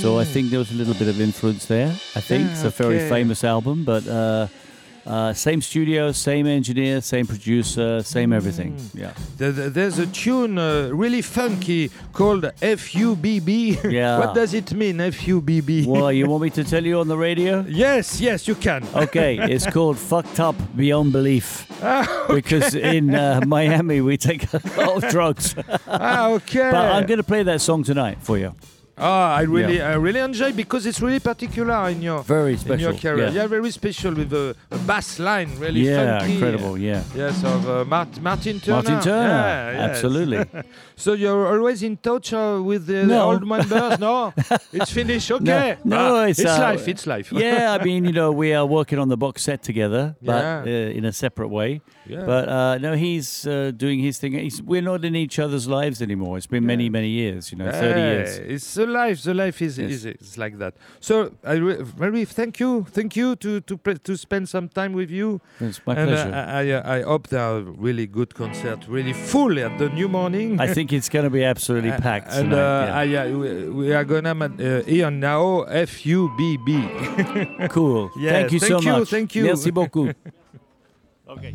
So 0.00 0.18
I 0.20 0.24
think 0.24 0.50
there 0.50 0.58
was 0.60 0.70
a 0.70 0.74
little 0.74 0.94
bit 0.94 1.08
of 1.08 1.20
influence 1.20 1.66
there. 1.66 1.88
I 2.14 2.20
think 2.20 2.50
it's 2.50 2.64
a 2.64 2.70
very 2.70 2.96
okay. 2.98 3.08
famous 3.08 3.42
album, 3.44 3.84
but 3.84 4.06
uh, 4.06 4.46
uh, 5.06 5.32
same 5.32 5.60
studio, 5.60 6.12
same 6.12 6.46
engineer, 6.46 7.00
same 7.00 7.26
producer, 7.26 8.02
same 8.02 8.32
everything. 8.32 8.76
Yeah, 8.94 9.12
There- 9.38 9.52
there- 9.52 9.70
There's 9.70 9.98
a 9.98 10.06
tune 10.06 10.58
uh, 10.58 10.88
really 10.92 11.22
funky 11.22 11.90
called 12.12 12.44
FUBB. 12.62 13.92
Yeah. 13.92 14.18
what 14.20 14.34
does 14.34 14.54
it 14.54 14.72
mean, 14.72 14.98
FUBB? 14.98 15.86
well, 15.86 16.10
you 16.12 16.26
want 16.28 16.42
me 16.42 16.50
to 16.50 16.64
tell 16.64 16.84
you 16.84 16.98
on 17.00 17.08
the 17.08 17.16
radio? 17.16 17.64
Yes, 17.68 18.20
yes, 18.20 18.48
you 18.48 18.54
can. 18.54 18.82
Okay, 19.04 19.38
it's 19.38 19.66
called 19.66 19.98
"Fucked 19.98 20.40
Up 20.40 20.54
Beyond 20.76 21.12
Belief" 21.12 21.66
because 22.28 22.74
in 22.74 23.14
uh, 23.14 23.40
Miami 23.46 24.00
we 24.00 24.16
take 24.16 24.52
a 24.54 24.60
lot 24.78 25.02
of 25.04 25.10
drugs. 25.10 25.54
ah, 25.88 26.30
okay. 26.30 26.70
But 26.70 26.84
I'm 26.92 27.06
going 27.06 27.18
to 27.18 27.24
play 27.24 27.42
that 27.44 27.60
song 27.60 27.84
tonight 27.84 28.18
for 28.22 28.38
you. 28.38 28.54
Ah, 28.96 29.34
I 29.34 29.42
really. 29.42 29.82
I 29.82 29.94
really 29.94 30.20
enjoy 30.20 30.52
because 30.52 30.86
it's 30.86 31.00
really 31.00 31.18
particular 31.18 31.88
in 31.88 32.00
your 32.00 32.22
Very 32.22 32.52
in 32.52 32.58
special. 32.58 32.92
your 32.92 32.94
career. 33.00 33.28
Yeah, 33.30 33.48
very 33.48 33.70
special 33.72 34.14
with 34.14 34.32
a, 34.32 34.54
a 34.70 34.78
bass 34.78 35.18
line, 35.18 35.50
really 35.58 35.80
Yeah, 35.80 36.20
funky. 36.20 36.34
incredible. 36.34 36.78
Yeah. 36.78 37.02
Yes, 37.16 37.42
of 37.42 37.68
uh, 37.68 37.84
Mart- 37.84 38.20
Martin 38.20 38.60
Turner. 38.60 38.76
Martin 38.82 39.00
Turner, 39.00 39.72
Yeah, 39.74 39.88
absolutely. 39.90 40.44
So 40.96 41.14
you're 41.14 41.48
always 41.58 41.82
in 41.82 41.96
touch 41.96 42.32
uh, 42.32 42.60
with 42.62 42.86
the 42.86 43.04
No. 43.04 43.30
old 43.32 43.44
members? 43.44 43.98
No, 43.98 44.32
it's 44.72 44.92
finished. 44.92 45.28
Okay. 45.32 45.76
no, 45.84 46.14
Ah, 46.16 46.24
it's, 46.26 46.44
uh, 46.44 46.56
life. 46.60 46.86
It's 46.86 47.04
life. 47.04 47.32
yeah, 47.32 47.76
I 47.80 47.82
mean, 47.84 48.04
you 48.04 48.12
know, 48.20 48.30
we 48.30 48.54
are 48.54 48.64
working 48.64 49.00
on 49.00 49.08
the 49.08 49.16
box 49.16 49.42
set 49.42 49.60
together, 49.64 50.14
but 50.22 50.66
uh, 50.68 50.70
in 50.70 51.04
a 51.04 51.12
separate 51.12 51.48
way. 51.48 51.80
Yeah. 52.06 52.24
But 52.26 52.48
uh, 52.48 52.78
no, 52.78 52.92
he's 52.94 53.46
uh, 53.46 53.72
doing 53.74 53.98
his 54.00 54.18
thing. 54.18 54.32
He's, 54.34 54.60
we're 54.62 54.82
not 54.82 55.04
in 55.06 55.16
each 55.16 55.38
other's 55.38 55.66
lives 55.66 56.02
anymore. 56.02 56.36
It's 56.36 56.46
been 56.46 56.66
many, 56.66 56.90
many 56.90 57.08
years. 57.08 57.50
You 57.50 57.56
know, 57.58 57.70
thirty 57.72 57.98
Yeah, 58.00 58.10
years. 58.12 58.36
It's 58.38 58.74
the 58.74 58.86
life. 58.86 59.22
The 59.22 59.32
life 59.32 59.62
is, 59.62 59.78
Yes. 59.78 59.90
is 59.90 60.04
is 60.06 60.36
like 60.36 60.58
that. 60.58 60.74
So 61.00 61.32
I 61.42 61.54
re- 61.54 61.82
very 61.82 62.26
thank 62.26 62.60
you, 62.60 62.84
thank 62.90 63.16
you 63.16 63.36
to 63.36 63.60
to 63.60 63.76
pre- 63.78 63.98
to 64.04 64.16
spend 64.16 64.48
some 64.50 64.68
time 64.68 64.92
with 64.92 65.10
you. 65.10 65.40
It's 65.60 65.80
my 65.86 65.94
and 65.94 66.10
uh, 66.10 66.14
pleasure. 66.14 66.34
I, 66.34 66.72
I 66.76 66.98
I 66.98 67.02
hope 67.02 67.28
there 67.28 67.40
are 67.42 67.60
really 67.60 68.06
good 68.06 68.34
concert, 68.34 68.80
really 68.86 69.14
full 69.14 69.58
at 69.58 69.78
the 69.78 69.88
new 69.88 70.08
morning. 70.08 70.60
I 70.60 70.68
think 70.74 70.92
it's 70.92 71.08
going 71.08 71.24
to 71.24 71.30
be 71.30 71.42
absolutely 71.44 71.90
Uh, 71.92 72.00
packed 72.10 72.28
and 72.32 72.50
tonight. 72.50 73.00
uh, 73.00 73.02
yeah. 73.14 73.22
I, 73.24 73.32
uh, 73.32 73.38
we, 73.38 73.68
we 73.70 73.94
are 73.94 74.04
gonna 74.04 74.34
ma- 74.34 74.52
uh, 74.60 74.82
hear 74.84 75.10
now 75.10 75.62
F 75.62 76.04
U 76.04 76.28
B 76.36 76.58
B. 76.66 76.68
cool. 77.70 78.10
Yeah, 78.20 78.32
thank 78.32 78.52
you 78.52 78.58
so 78.60 78.66
thank 78.68 78.84
you, 78.84 78.92
much. 78.92 79.08
thank 79.10 79.34
you. 79.34 79.44
Merci 79.44 79.70
beaucoup. 79.70 80.12
okay. 81.28 81.54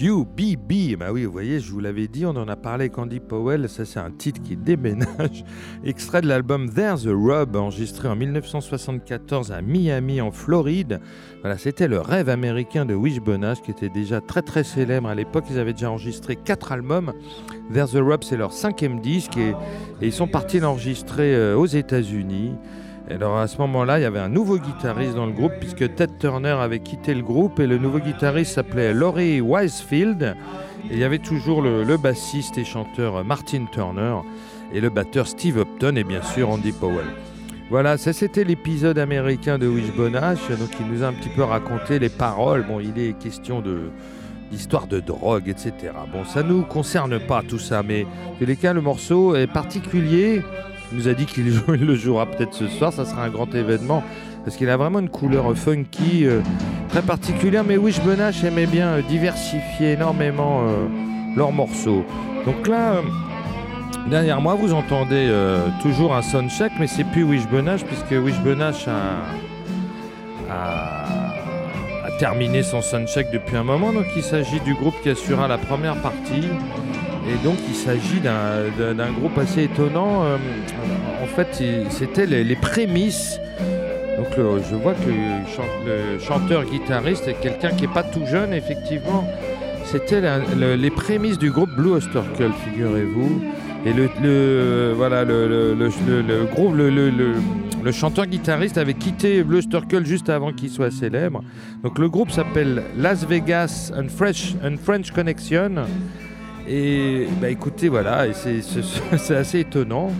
F-U-B-B. 0.00 0.96
Bah 0.98 1.12
oui, 1.12 1.26
vous 1.26 1.32
voyez, 1.32 1.60
je 1.60 1.70
vous 1.70 1.78
l'avais 1.78 2.08
dit, 2.08 2.24
on 2.24 2.30
en 2.30 2.48
a 2.48 2.56
parlé 2.56 2.84
avec 2.84 2.96
Andy 2.96 3.20
Powell. 3.20 3.68
Ça, 3.68 3.84
c'est 3.84 3.98
un 3.98 4.10
titre 4.10 4.40
qui 4.40 4.56
déménage. 4.56 5.44
Extrait 5.84 6.22
de 6.22 6.26
l'album 6.26 6.70
There's 6.70 7.06
a 7.06 7.10
Rub, 7.10 7.54
enregistré 7.54 8.08
en 8.08 8.16
1974 8.16 9.52
à 9.52 9.60
Miami, 9.60 10.22
en 10.22 10.30
Floride. 10.30 11.02
Voilà, 11.42 11.58
c'était 11.58 11.86
le 11.86 12.00
rêve 12.00 12.30
américain 12.30 12.86
de 12.86 12.94
Wishbone 12.94 13.54
qui 13.62 13.72
était 13.72 13.90
déjà 13.90 14.22
très 14.22 14.40
très 14.40 14.64
célèbre 14.64 15.06
à 15.06 15.14
l'époque. 15.14 15.44
Ils 15.50 15.58
avaient 15.58 15.74
déjà 15.74 15.90
enregistré 15.90 16.34
quatre 16.34 16.72
albums. 16.72 17.12
There's 17.70 17.94
a 17.94 18.00
Rub, 18.00 18.24
c'est 18.24 18.38
leur 18.38 18.54
cinquième 18.54 19.00
disque 19.00 19.36
et, 19.36 19.50
et 20.00 20.06
ils 20.06 20.14
sont 20.14 20.28
partis 20.28 20.60
l'enregistrer 20.60 21.34
euh, 21.34 21.56
aux 21.56 21.66
États-Unis. 21.66 22.54
Et 23.10 23.14
alors 23.14 23.38
à 23.38 23.48
ce 23.48 23.58
moment-là, 23.58 23.98
il 23.98 24.02
y 24.02 24.06
avait 24.06 24.20
un 24.20 24.28
nouveau 24.28 24.56
guitariste 24.58 25.16
dans 25.16 25.26
le 25.26 25.32
groupe 25.32 25.54
puisque 25.58 25.94
Ted 25.96 26.12
Turner 26.20 26.56
avait 26.60 26.78
quitté 26.78 27.12
le 27.12 27.22
groupe 27.22 27.58
et 27.58 27.66
le 27.66 27.76
nouveau 27.76 27.98
guitariste 27.98 28.54
s'appelait 28.54 28.94
Laurie 28.94 29.40
Wisefield. 29.40 30.36
Et 30.90 30.94
il 30.94 30.98
y 30.98 31.04
avait 31.04 31.18
toujours 31.18 31.60
le, 31.60 31.96
bassiste 31.96 32.56
et 32.56 32.64
chanteur 32.64 33.24
Martin 33.24 33.66
Turner 33.72 34.14
et 34.72 34.80
le 34.80 34.90
batteur 34.90 35.26
Steve 35.26 35.58
Upton 35.58 35.96
et 35.96 36.04
bien 36.04 36.22
sûr 36.22 36.50
Andy 36.50 36.70
Powell. 36.70 37.06
Voilà, 37.68 37.98
ça 37.98 38.12
c'était 38.12 38.44
l'épisode 38.44 38.98
américain 38.98 39.58
de 39.58 39.66
Wishbone 39.66 40.16
Ash, 40.16 40.48
donc 40.48 40.70
il 40.78 40.86
nous 40.86 41.02
a 41.02 41.08
un 41.08 41.12
petit 41.12 41.28
peu 41.28 41.42
raconté 41.42 41.98
les 41.98 42.08
paroles. 42.08 42.64
Bon, 42.66 42.78
il 42.80 42.96
est 42.98 43.18
question 43.18 43.60
de 43.60 43.90
d'histoire 44.50 44.88
de 44.88 44.98
drogue, 44.98 45.48
etc. 45.48 45.92
Bon, 46.12 46.24
ça 46.24 46.42
nous 46.42 46.62
concerne 46.62 47.20
pas 47.20 47.42
tout 47.46 47.60
ça, 47.60 47.84
mais 47.84 48.04
en 48.04 48.34
tous 48.36 48.46
les 48.46 48.56
cas, 48.56 48.72
le 48.72 48.80
morceau 48.80 49.36
est 49.36 49.46
particulier. 49.46 50.42
Il 50.92 50.98
nous 50.98 51.08
a 51.08 51.14
dit 51.14 51.26
qu'il 51.26 51.44
le 51.68 51.94
jouera 51.94 52.26
peut-être 52.26 52.54
ce 52.54 52.66
soir, 52.68 52.92
ça 52.92 53.04
sera 53.04 53.24
un 53.24 53.28
grand 53.30 53.54
événement. 53.54 54.02
Parce 54.44 54.56
qu'il 54.56 54.70
a 54.70 54.76
vraiment 54.76 55.00
une 55.00 55.10
couleur 55.10 55.54
funky 55.56 56.24
euh, 56.26 56.40
très 56.88 57.02
particulière. 57.02 57.62
Mais 57.66 57.76
Wishbone 57.76 58.20
Ash 58.20 58.42
aimait 58.42 58.66
bien 58.66 58.88
euh, 58.88 59.02
diversifier 59.02 59.92
énormément 59.92 60.62
euh, 60.62 60.86
leurs 61.36 61.52
morceaux. 61.52 62.04
Donc 62.46 62.66
là, 62.66 62.94
derrière 64.10 64.40
moi, 64.40 64.54
vous 64.54 64.72
entendez 64.72 65.30
toujours 65.82 66.14
un 66.14 66.22
soundcheck, 66.22 66.72
mais 66.80 66.86
c'est 66.86 67.04
plus 67.04 67.22
Wishbone 67.22 67.68
Ash, 67.68 67.84
puisque 67.84 68.12
a, 68.12 68.92
a- 70.50 72.06
a 72.06 72.10
terminé 72.18 72.62
son 72.62 72.80
soundcheck 72.80 73.30
depuis 73.30 73.56
un 73.56 73.64
moment. 73.64 73.92
Donc 73.92 74.06
il 74.16 74.22
s'agit 74.22 74.60
du 74.60 74.74
groupe 74.74 74.94
qui 75.02 75.10
assurera 75.10 75.48
la 75.48 75.58
première 75.58 75.96
partie. 76.00 76.48
Et 77.28 77.44
donc 77.44 77.56
il 77.68 77.74
s'agit 77.74 78.20
d'un- 78.20 79.12
groupe 79.12 79.36
assez 79.38 79.64
étonnant. 79.64 80.24
Euh, 80.24 80.36
en 81.22 81.26
fait, 81.26 81.62
c'était 81.90 82.26
les, 82.26 82.56
prémices. 82.56 83.38
Donc 84.16 84.28
je 84.36 84.74
vois 84.76 84.94
que 84.94 85.08
le, 85.08 85.46
chan- 85.54 85.62
le 85.86 86.18
chanteur-guitariste 86.18 87.28
est 87.28 87.40
quelqu'un 87.40 87.70
qui 87.70 87.82
n'est 87.86 87.92
pas 87.92 88.02
tout 88.02 88.26
jeune, 88.26 88.52
effectivement. 88.52 89.26
C'était 89.84 90.20
les 90.56 90.90
prémices 90.90 91.38
du 91.38 91.50
groupe 91.50 91.70
Blue 91.76 91.90
Oyster 91.92 92.20
figurez-vous. 92.64 93.42
Et 93.86 93.92
le, 93.94 94.92
voilà 94.94 95.24
le, 95.24 95.74
groupe, 96.52 96.74
le, 96.76 97.92
chanteur-guitariste 97.92 98.76
avait 98.78 98.94
quitté 98.94 99.42
Blue 99.42 99.56
Oyster 99.56 99.78
juste 100.04 100.28
avant 100.28 100.52
qu'il 100.52 100.68
soit 100.70 100.90
célèbre. 100.90 101.42
Donc 101.82 101.98
le 101.98 102.08
groupe 102.08 102.30
s'appelle 102.30 102.82
Las 102.96 103.26
Vegas 103.26 103.90
and 103.96 104.08
Fresh 104.08 104.54
and 104.64 104.76
French 104.82 105.10
Connection. 105.12 105.70
Et 106.72 107.26
bah 107.40 107.50
écoutez, 107.50 107.88
voilà, 107.88 108.26
c'est- 108.32 109.34
assez 109.34 109.60
étonnant. 109.60 110.10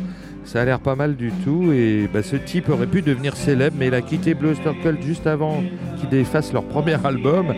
Ça 0.44 0.62
a 0.62 0.64
l'air 0.64 0.80
pas 0.80 0.96
mal 0.96 1.14
du 1.14 1.30
tout. 1.44 1.70
Et 1.72 2.09
bah, 2.12 2.22
ce 2.24 2.34
type 2.34 2.68
aurait 2.70 2.88
pu 2.88 3.03
devenir 3.03 3.36
célèbre, 3.36 3.76
mais 3.78 3.86
il 3.86 3.94
a 3.94 4.01
quitté 4.03 4.34
Blue 4.34 4.55
Cult 4.82 5.01
juste 5.03 5.26
avant 5.28 5.62
qu'ils 5.98 6.09
défassent 6.09 6.53
leur 6.53 6.64
premier 6.64 6.96
album. 7.07 7.55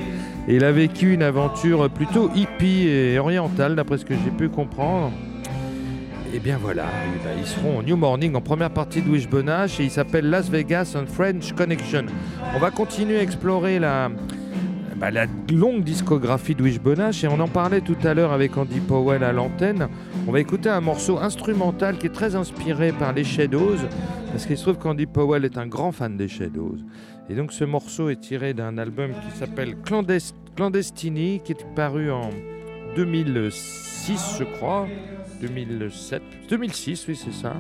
Et 0.46 0.56
il 0.56 0.64
a 0.64 0.72
vécu 0.72 1.14
une 1.14 1.22
aventure 1.22 1.88
plutôt 1.88 2.30
hippie 2.34 2.88
et 2.88 3.18
orientale, 3.18 3.76
d'après 3.76 3.96
ce 3.96 4.04
que 4.04 4.14
j'ai 4.14 4.30
pu 4.30 4.48
comprendre. 4.50 5.12
Et 6.34 6.38
bien 6.38 6.58
voilà, 6.60 6.84
ben, 7.24 7.30
ils 7.38 7.46
seront 7.46 7.78
au 7.78 7.82
New 7.82 7.96
Morning 7.96 8.34
en 8.34 8.40
première 8.40 8.70
partie 8.70 9.00
de 9.02 9.08
Wishbone 9.10 9.48
Ash 9.50 9.78
et 9.80 9.84
il 9.84 9.90
s'appelle 9.90 10.28
Las 10.28 10.48
Vegas 10.50 10.94
and 10.96 11.06
French 11.06 11.52
Connection. 11.52 12.06
On 12.54 12.58
va 12.58 12.70
continuer 12.70 13.18
à 13.18 13.22
explorer 13.22 13.78
la, 13.78 14.10
bah, 15.02 15.10
la 15.10 15.26
longue 15.52 15.82
discographie 15.82 16.54
de 16.54 17.00
Ash 17.00 17.24
et 17.24 17.26
on 17.26 17.40
en 17.40 17.48
parlait 17.48 17.80
tout 17.80 17.96
à 18.04 18.14
l'heure 18.14 18.30
avec 18.32 18.56
Andy 18.56 18.78
Powell 18.78 19.24
à 19.24 19.32
l'antenne. 19.32 19.88
On 20.28 20.30
va 20.30 20.38
écouter 20.38 20.68
un 20.68 20.80
morceau 20.80 21.18
instrumental 21.18 21.98
qui 21.98 22.06
est 22.06 22.10
très 22.14 22.36
inspiré 22.36 22.92
par 22.92 23.12
les 23.12 23.24
Shadows 23.24 23.78
parce 24.30 24.46
qu'il 24.46 24.56
se 24.56 24.62
trouve 24.62 24.78
qu'Andy 24.78 25.06
Powell 25.06 25.44
est 25.44 25.58
un 25.58 25.66
grand 25.66 25.90
fan 25.90 26.16
des 26.16 26.28
Shadows. 26.28 26.76
Et 27.28 27.34
donc 27.34 27.52
ce 27.52 27.64
morceau 27.64 28.10
est 28.10 28.20
tiré 28.20 28.54
d'un 28.54 28.78
album 28.78 29.10
qui 29.10 29.36
s'appelle 29.36 29.74
Clandest- 29.84 30.36
Clandestini 30.54 31.40
qui 31.44 31.50
est 31.50 31.66
paru 31.74 32.12
en 32.12 32.30
2006 32.94 34.36
je 34.38 34.44
crois. 34.44 34.86
2007, 35.40 36.22
2006, 36.48 37.06
oui, 37.08 37.16
c'est 37.16 37.32
ça. 37.32 37.54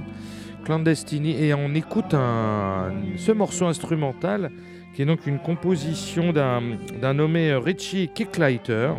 Clandestini. 0.64 1.42
Et 1.42 1.52
on 1.54 1.74
écoute 1.74 2.12
ce 2.12 3.32
morceau 3.32 3.66
instrumental 3.66 4.52
qui 4.94 5.02
est 5.02 5.06
donc 5.06 5.26
une 5.26 5.38
composition 5.38 6.32
d'un 6.32 7.14
nommé 7.14 7.54
Richie 7.54 8.08
Kicklighter. 8.08 8.92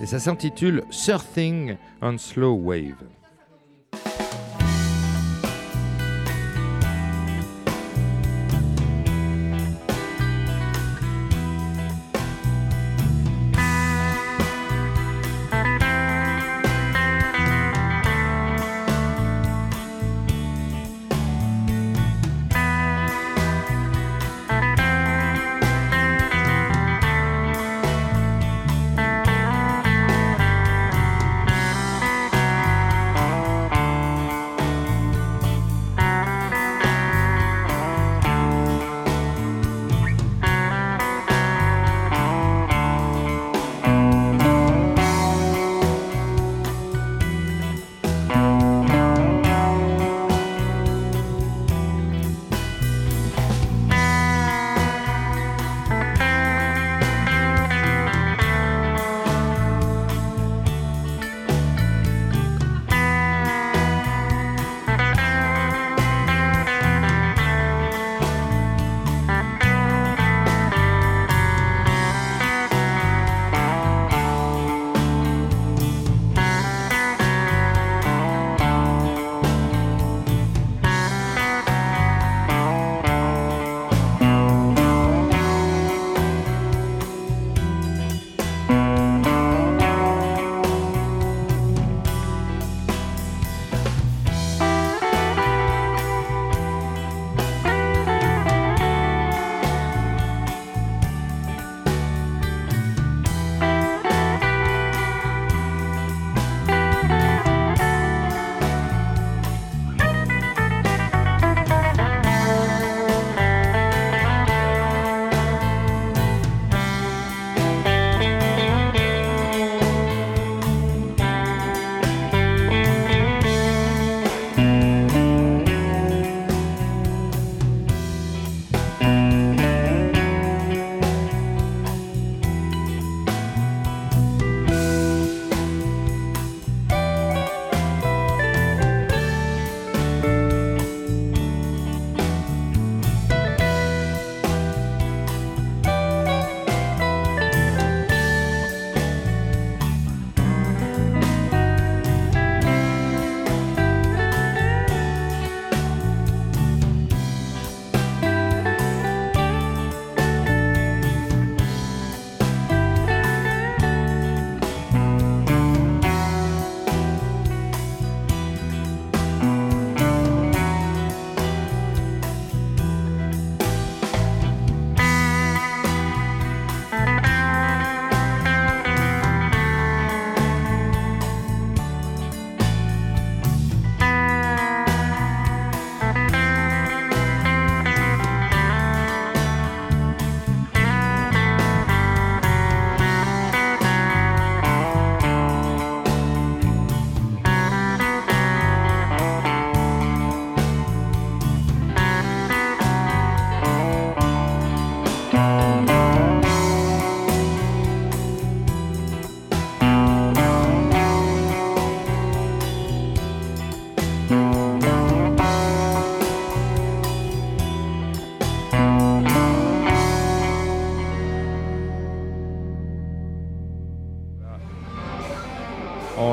Et 0.00 0.06
ça 0.06 0.18
s'intitule 0.18 0.84
Surfing 0.90 1.76
on 2.02 2.18
Slow 2.18 2.54
Wave. 2.54 3.17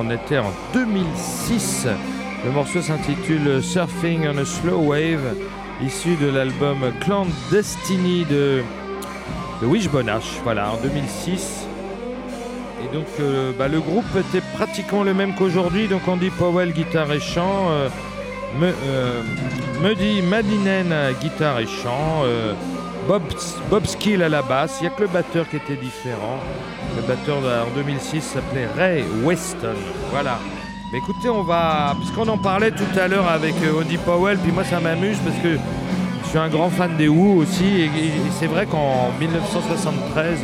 On 0.05 0.11
était 0.11 0.37
en 0.37 0.51
2006. 0.73 1.87
Le 2.45 2.51
morceau 2.51 2.81
s'intitule 2.81 3.61
Surfing 3.63 4.27
on 4.33 4.37
a 4.37 4.45
Slow 4.45 4.77
Wave, 4.79 5.35
issu 5.83 6.15
de 6.15 6.27
l'album 6.27 6.77
Clandestiny 7.01 8.25
de, 8.29 8.61
de 9.61 9.65
Wishbone 9.67 10.11
voilà, 10.43 10.71
en 10.71 10.77
2006. 10.77 11.67
Et 12.83 12.93
donc 12.95 13.07
euh, 13.19 13.51
bah, 13.57 13.67
le 13.67 13.79
groupe 13.79 14.05
était 14.15 14.43
pratiquement 14.55 15.03
le 15.03 15.13
même 15.13 15.33
qu'aujourd'hui, 15.33 15.87
donc 15.87 16.07
Andy 16.07 16.29
Powell, 16.29 16.71
guitare 16.71 17.11
et 17.13 17.19
chant, 17.19 17.69
euh, 17.71 17.89
Me- 18.59 18.73
euh, 18.85 19.21
Madinen, 19.81 20.93
guitare 21.21 21.59
et 21.59 21.65
chant, 21.65 22.21
euh, 22.25 22.53
Bob, 23.07 23.21
Bob 23.69 23.85
Skill 23.85 24.23
à 24.23 24.29
la 24.29 24.41
basse, 24.41 24.77
il 24.81 24.83
n'y 24.83 24.87
a 24.87 24.91
que 24.95 25.01
le 25.03 25.07
batteur 25.07 25.47
qui 25.49 25.57
était 25.57 25.75
différent. 25.75 26.39
Le 26.95 27.01
batteur 27.07 27.37
en 27.37 27.75
2006 27.75 28.21
s'appelait 28.21 28.67
Ray 28.77 29.03
Weston, 29.23 29.75
voilà. 30.11 30.39
Écoutez, 30.93 31.29
on 31.29 31.43
va, 31.43 31.93
puisqu'on 31.99 32.27
en 32.27 32.37
parlait 32.37 32.71
tout 32.71 32.99
à 32.99 33.07
l'heure 33.07 33.27
avec 33.27 33.53
euh, 33.63 33.81
Andy 33.81 33.97
Powell, 33.97 34.37
puis 34.37 34.51
moi 34.51 34.63
ça 34.63 34.79
m'amuse 34.79 35.17
parce 35.25 35.35
que 35.43 35.57
je 36.23 36.29
suis 36.29 36.37
un 36.37 36.47
grand 36.47 36.69
fan 36.69 36.95
des 36.95 37.07
Who 37.09 37.37
aussi, 37.41 37.65
et, 37.81 37.89
c'est 38.39 38.45
vrai 38.47 38.65
qu'en 38.65 39.09
1973, 39.19 40.39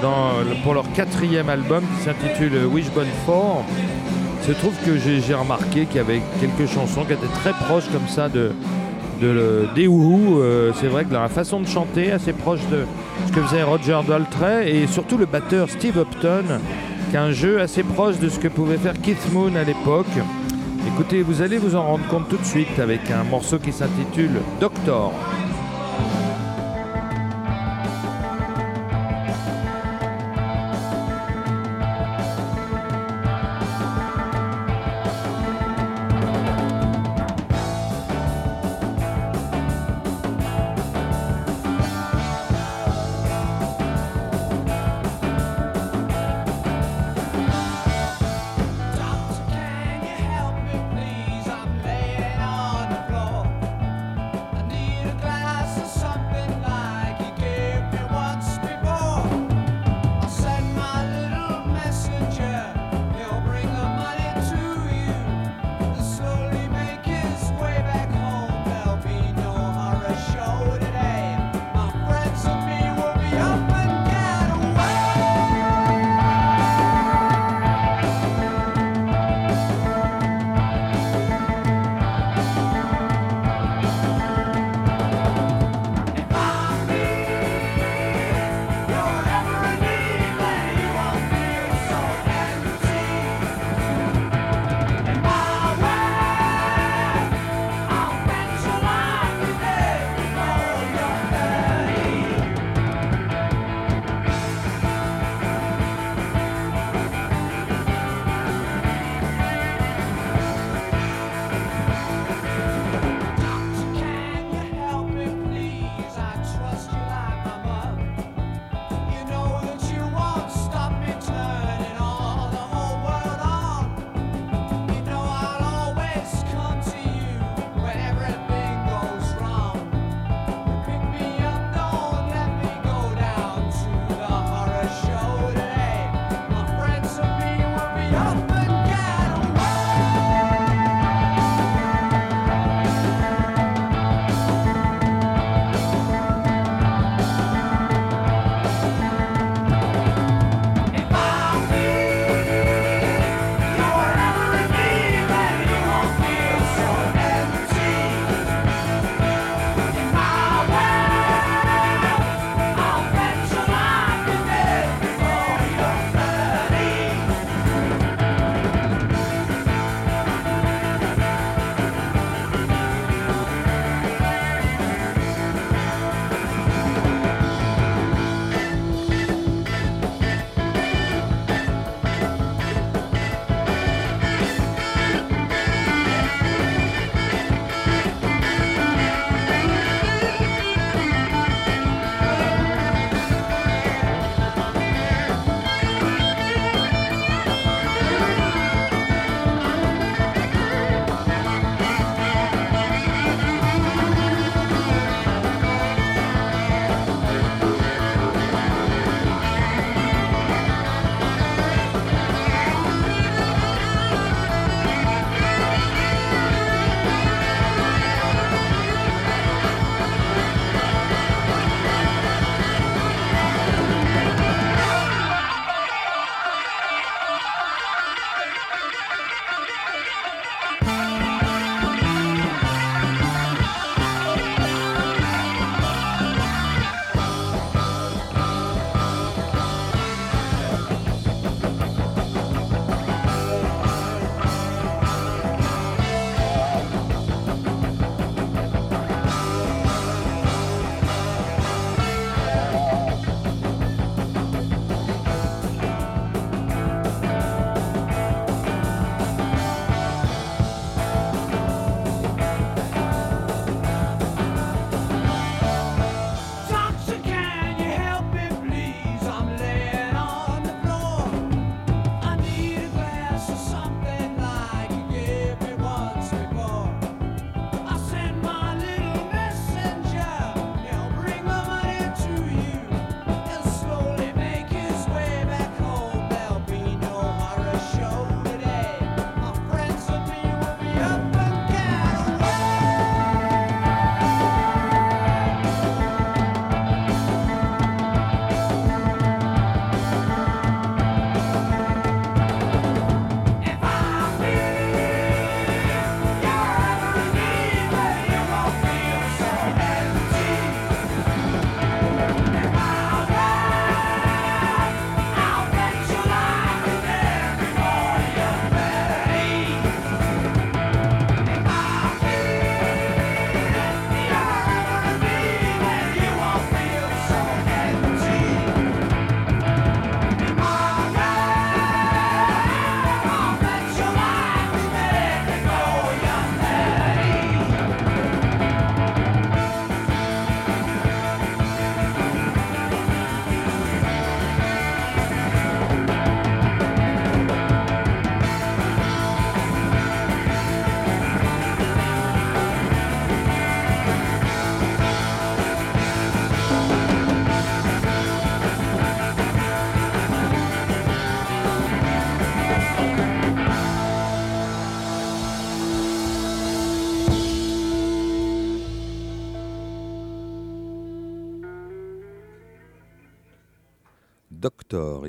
dans, 0.00 0.30
le- 0.48 0.62
pour 0.62 0.74
leur 0.74 0.90
quatrième 0.92 1.48
album 1.50 1.82
qui 1.96 2.04
s'intitule 2.04 2.64
Wishbone 2.66 3.08
4, 3.26 3.36
il 4.42 4.46
se 4.54 4.58
trouve 4.58 4.74
que 4.86 4.96
j'ai 4.96 5.34
remarqué 5.34 5.84
qu'il 5.84 5.96
y 5.96 6.00
avait 6.00 6.22
quelques 6.40 6.70
chansons 6.72 7.04
qui 7.04 7.12
étaient 7.12 7.26
très 7.42 7.52
proches 7.52 7.88
comme 7.92 8.08
ça 8.08 8.28
de, 8.30 8.52
de 9.20 9.66
des 9.74 9.86
Who. 9.86 10.40
Euh, 10.40 10.72
c'est 10.74 10.88
vrai 10.88 11.04
que 11.04 11.10
dans 11.10 11.22
la 11.22 11.28
façon 11.28 11.60
de 11.60 11.66
chanter, 11.66 12.12
assez 12.12 12.32
proche 12.32 12.60
de 12.70 12.84
ce 13.26 13.32
que 13.32 13.40
faisait 13.42 13.62
Roger 13.62 14.00
Daltrey, 14.06 14.74
et 14.74 14.86
surtout 14.86 15.18
le 15.18 15.26
batteur 15.26 15.68
Steve 15.68 15.98
Upton, 15.98 16.60
qui 17.10 17.16
a 17.16 17.22
un 17.22 17.32
jeu 17.32 17.60
assez 17.60 17.82
proche 17.82 18.18
de 18.18 18.28
ce 18.28 18.38
que 18.38 18.48
pouvait 18.48 18.78
faire 18.78 19.00
Keith 19.00 19.32
Moon 19.32 19.54
à 19.54 19.64
l'époque. 19.64 20.06
Écoutez, 20.86 21.22
vous 21.22 21.42
allez 21.42 21.58
vous 21.58 21.76
en 21.76 21.84
rendre 21.84 22.06
compte 22.08 22.28
tout 22.28 22.38
de 22.38 22.44
suite 22.44 22.78
avec 22.78 23.10
un 23.10 23.24
morceau 23.24 23.58
qui 23.58 23.72
s'intitule. 23.72 24.40
Doctor, 24.60 25.12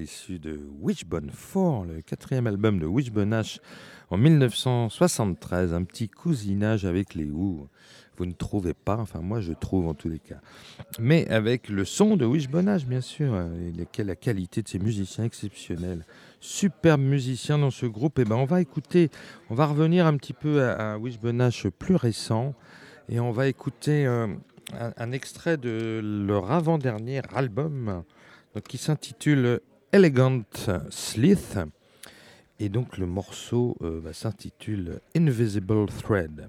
issu 0.02 0.40
de 0.40 0.60
Wishbone 0.82 1.32
4, 1.32 1.86
le 1.86 2.02
quatrième 2.02 2.48
album 2.48 2.80
de 2.80 2.86
Wishbone 2.86 3.34
Ash 3.34 3.60
en 4.10 4.18
1973, 4.18 5.74
un 5.74 5.84
petit 5.84 6.10
cousinage 6.10 6.86
avec 6.86 7.16
les 7.16 7.30
Who. 7.30 7.68
Vous 8.18 8.26
ne 8.26 8.34
trouvez 8.34 8.74
pas, 8.74 8.98
enfin 8.98 9.22
moi 9.22 9.40
je 9.40 9.54
trouve 9.54 9.88
en 9.88 9.94
tous 9.94 10.10
les 10.10 10.20
cas. 10.20 10.42
Mais 11.00 11.28
avec 11.30 11.70
le 11.70 11.86
son 11.86 12.18
de 12.18 12.26
Wishbone 12.26 12.68
Ash, 12.68 12.86
bien 12.86 13.02
sûr, 13.02 13.36
et 13.36 14.04
la 14.04 14.16
qualité 14.16 14.62
de 14.62 14.68
ces 14.68 14.80
musiciens 14.80 15.24
exceptionnels. 15.24 16.06
Superbe 16.40 17.02
musicien 17.02 17.58
dans 17.58 17.72
ce 17.72 17.86
groupe. 17.86 18.20
Et 18.20 18.24
eh 18.24 18.26
ben 18.26 18.36
on 18.36 18.46
va 18.46 18.62
écouter, 18.62 19.10
on 19.50 19.56
va 19.56 19.66
revenir 19.66 20.06
un 20.06 20.18
petit 20.18 20.34
peu 20.34 20.64
à, 20.64 20.98
Wishbone 20.98 21.42
Ash 21.42 21.68
plus 21.68 21.96
récent 21.96 22.54
et 23.10 23.20
on 23.20 23.32
va 23.32 23.48
écouter 23.48 24.06
euh, 24.06 24.28
un, 24.74 25.12
extrait 25.12 25.58
de 25.58 26.02
leur 26.04 26.52
avant-dernier 26.52 27.22
album 27.34 28.04
qui 28.68 28.78
s'intitule 28.78 29.62
Elegant 29.92 30.44
Slith. 30.90 31.60
Et 32.60 32.70
donc 32.70 32.98
le 32.98 33.08
morceau 33.08 33.76
euh, 33.82 34.00
bah, 34.02 34.14
s'intitule 34.14 35.02
Invisible 35.16 35.88
Thread. 35.88 36.48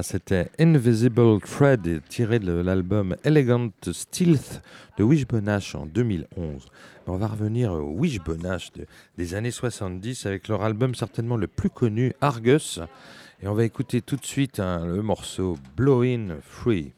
C'était 0.00 0.48
Invisible 0.58 1.38
Thread, 1.40 2.00
tiré 2.08 2.38
de 2.38 2.52
l'album 2.52 3.14
Elegant 3.24 3.68
Stealth 3.82 4.62
de 4.96 5.04
Wishbone 5.04 5.50
en 5.74 5.84
2011. 5.84 6.66
On 7.06 7.16
va 7.16 7.26
revenir 7.26 7.72
au 7.72 7.92
Wishbone 7.98 8.58
des 9.18 9.34
années 9.34 9.50
70 9.50 10.24
avec 10.24 10.48
leur 10.48 10.62
album 10.62 10.94
certainement 10.94 11.36
le 11.36 11.46
plus 11.46 11.68
connu, 11.68 12.14
Argus. 12.22 12.80
Et 13.42 13.48
on 13.48 13.54
va 13.54 13.64
écouter 13.64 14.00
tout 14.00 14.16
de 14.16 14.24
suite 14.24 14.60
hein, 14.60 14.86
le 14.86 15.02
morceau 15.02 15.58
Blowin' 15.76 16.38
Free. 16.40 16.94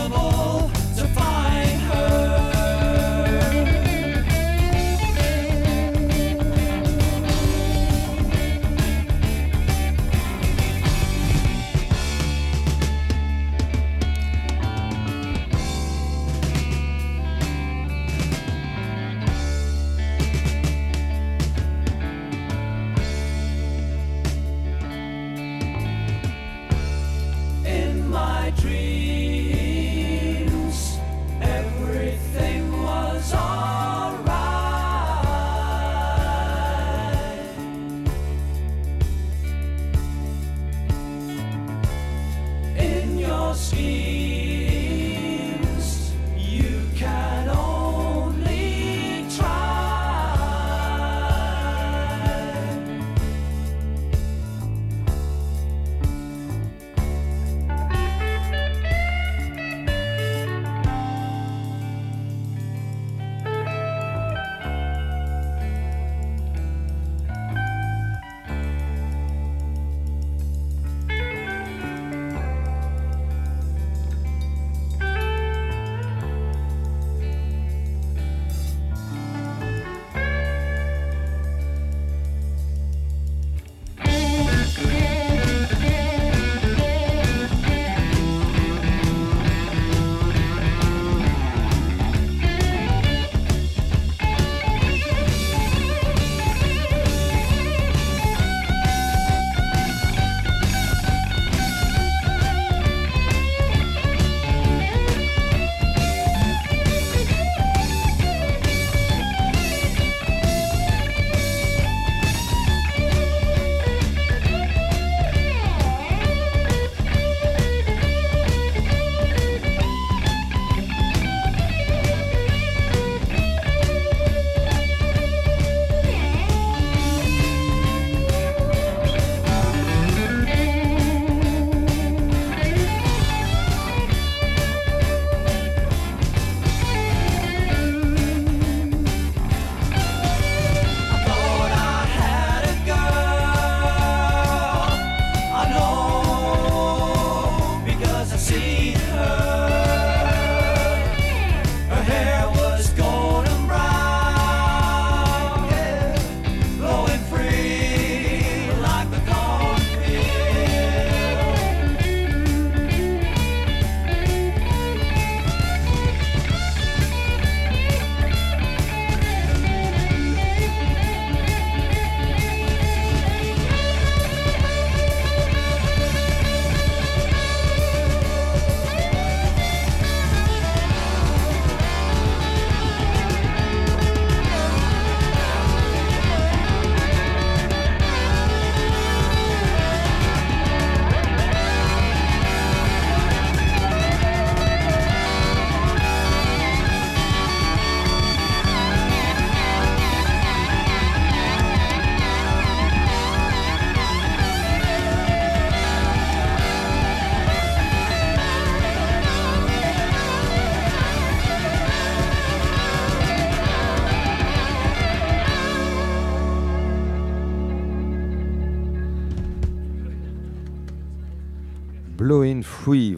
impossible. 0.00 0.79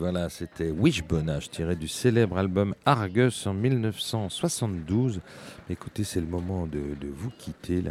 Voilà, 0.03 0.29
c'était 0.29 0.73
Wishbonage 0.73 1.49
tiré 1.49 1.77
du 1.77 1.87
célèbre 1.87 2.37
album 2.37 2.75
Argus 2.85 3.47
en 3.47 3.55
1972. 3.55 5.21
Écoutez, 5.71 6.03
c'est 6.03 6.21
le 6.21 6.27
moment 6.27 6.67
de, 6.67 6.81
vous 7.09 7.31
quitter. 7.31 7.85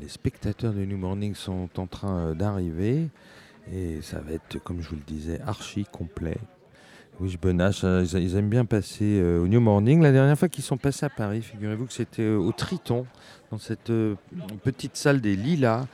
Les, 0.00 0.06
spectateurs 0.06 0.72
de 0.72 0.84
New 0.84 0.96
Morning 0.96 1.34
sont 1.34 1.68
en 1.78 1.88
train 1.88 2.16
euh, 2.16 2.34
d'arriver 2.34 3.08
et 3.74 4.02
ça 4.02 4.20
va 4.20 4.34
être, 4.34 4.62
comme 4.62 4.80
je 4.80 4.88
vous 4.88 4.94
le 4.94 5.02
disais, 5.04 5.40
archi 5.44 5.84
complet. 5.90 6.36
Wishbonage, 7.18 7.80
euh, 7.82 8.04
ils, 8.04 8.22
ils 8.22 8.36
aiment 8.36 8.48
bien 8.48 8.64
passer 8.64 9.18
euh, 9.20 9.42
au 9.42 9.48
New 9.48 9.60
Morning. 9.60 10.00
La 10.00 10.12
dernière 10.12 10.38
fois 10.38 10.48
qu'ils 10.48 10.62
sont 10.62 10.78
passés 10.78 11.06
à 11.06 11.10
Paris, 11.10 11.42
figurez-vous 11.42 11.86
que 11.86 11.92
c'était 11.92 12.28
au 12.28 12.52
Triton, 12.52 13.04
dans 13.50 13.58
cette 13.58 13.90
petite 14.62 14.96
salle 14.96 15.20
des 15.20 15.34
Lilas. 15.34 15.86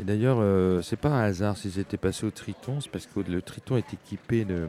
Et 0.00 0.04
d'ailleurs, 0.04 0.38
euh, 0.40 0.80
c'est 0.82 0.96
pas 0.96 1.08
un 1.08 1.22
hasard 1.22 1.56
s'ils 1.56 1.78
étaient 1.78 1.96
passés 1.96 2.24
au 2.24 2.30
Triton, 2.30 2.80
c'est 2.80 2.90
parce 2.90 3.06
que 3.06 3.20
le 3.20 3.42
Triton 3.42 3.76
est 3.76 3.92
équipé 3.92 4.44
de, 4.44 4.68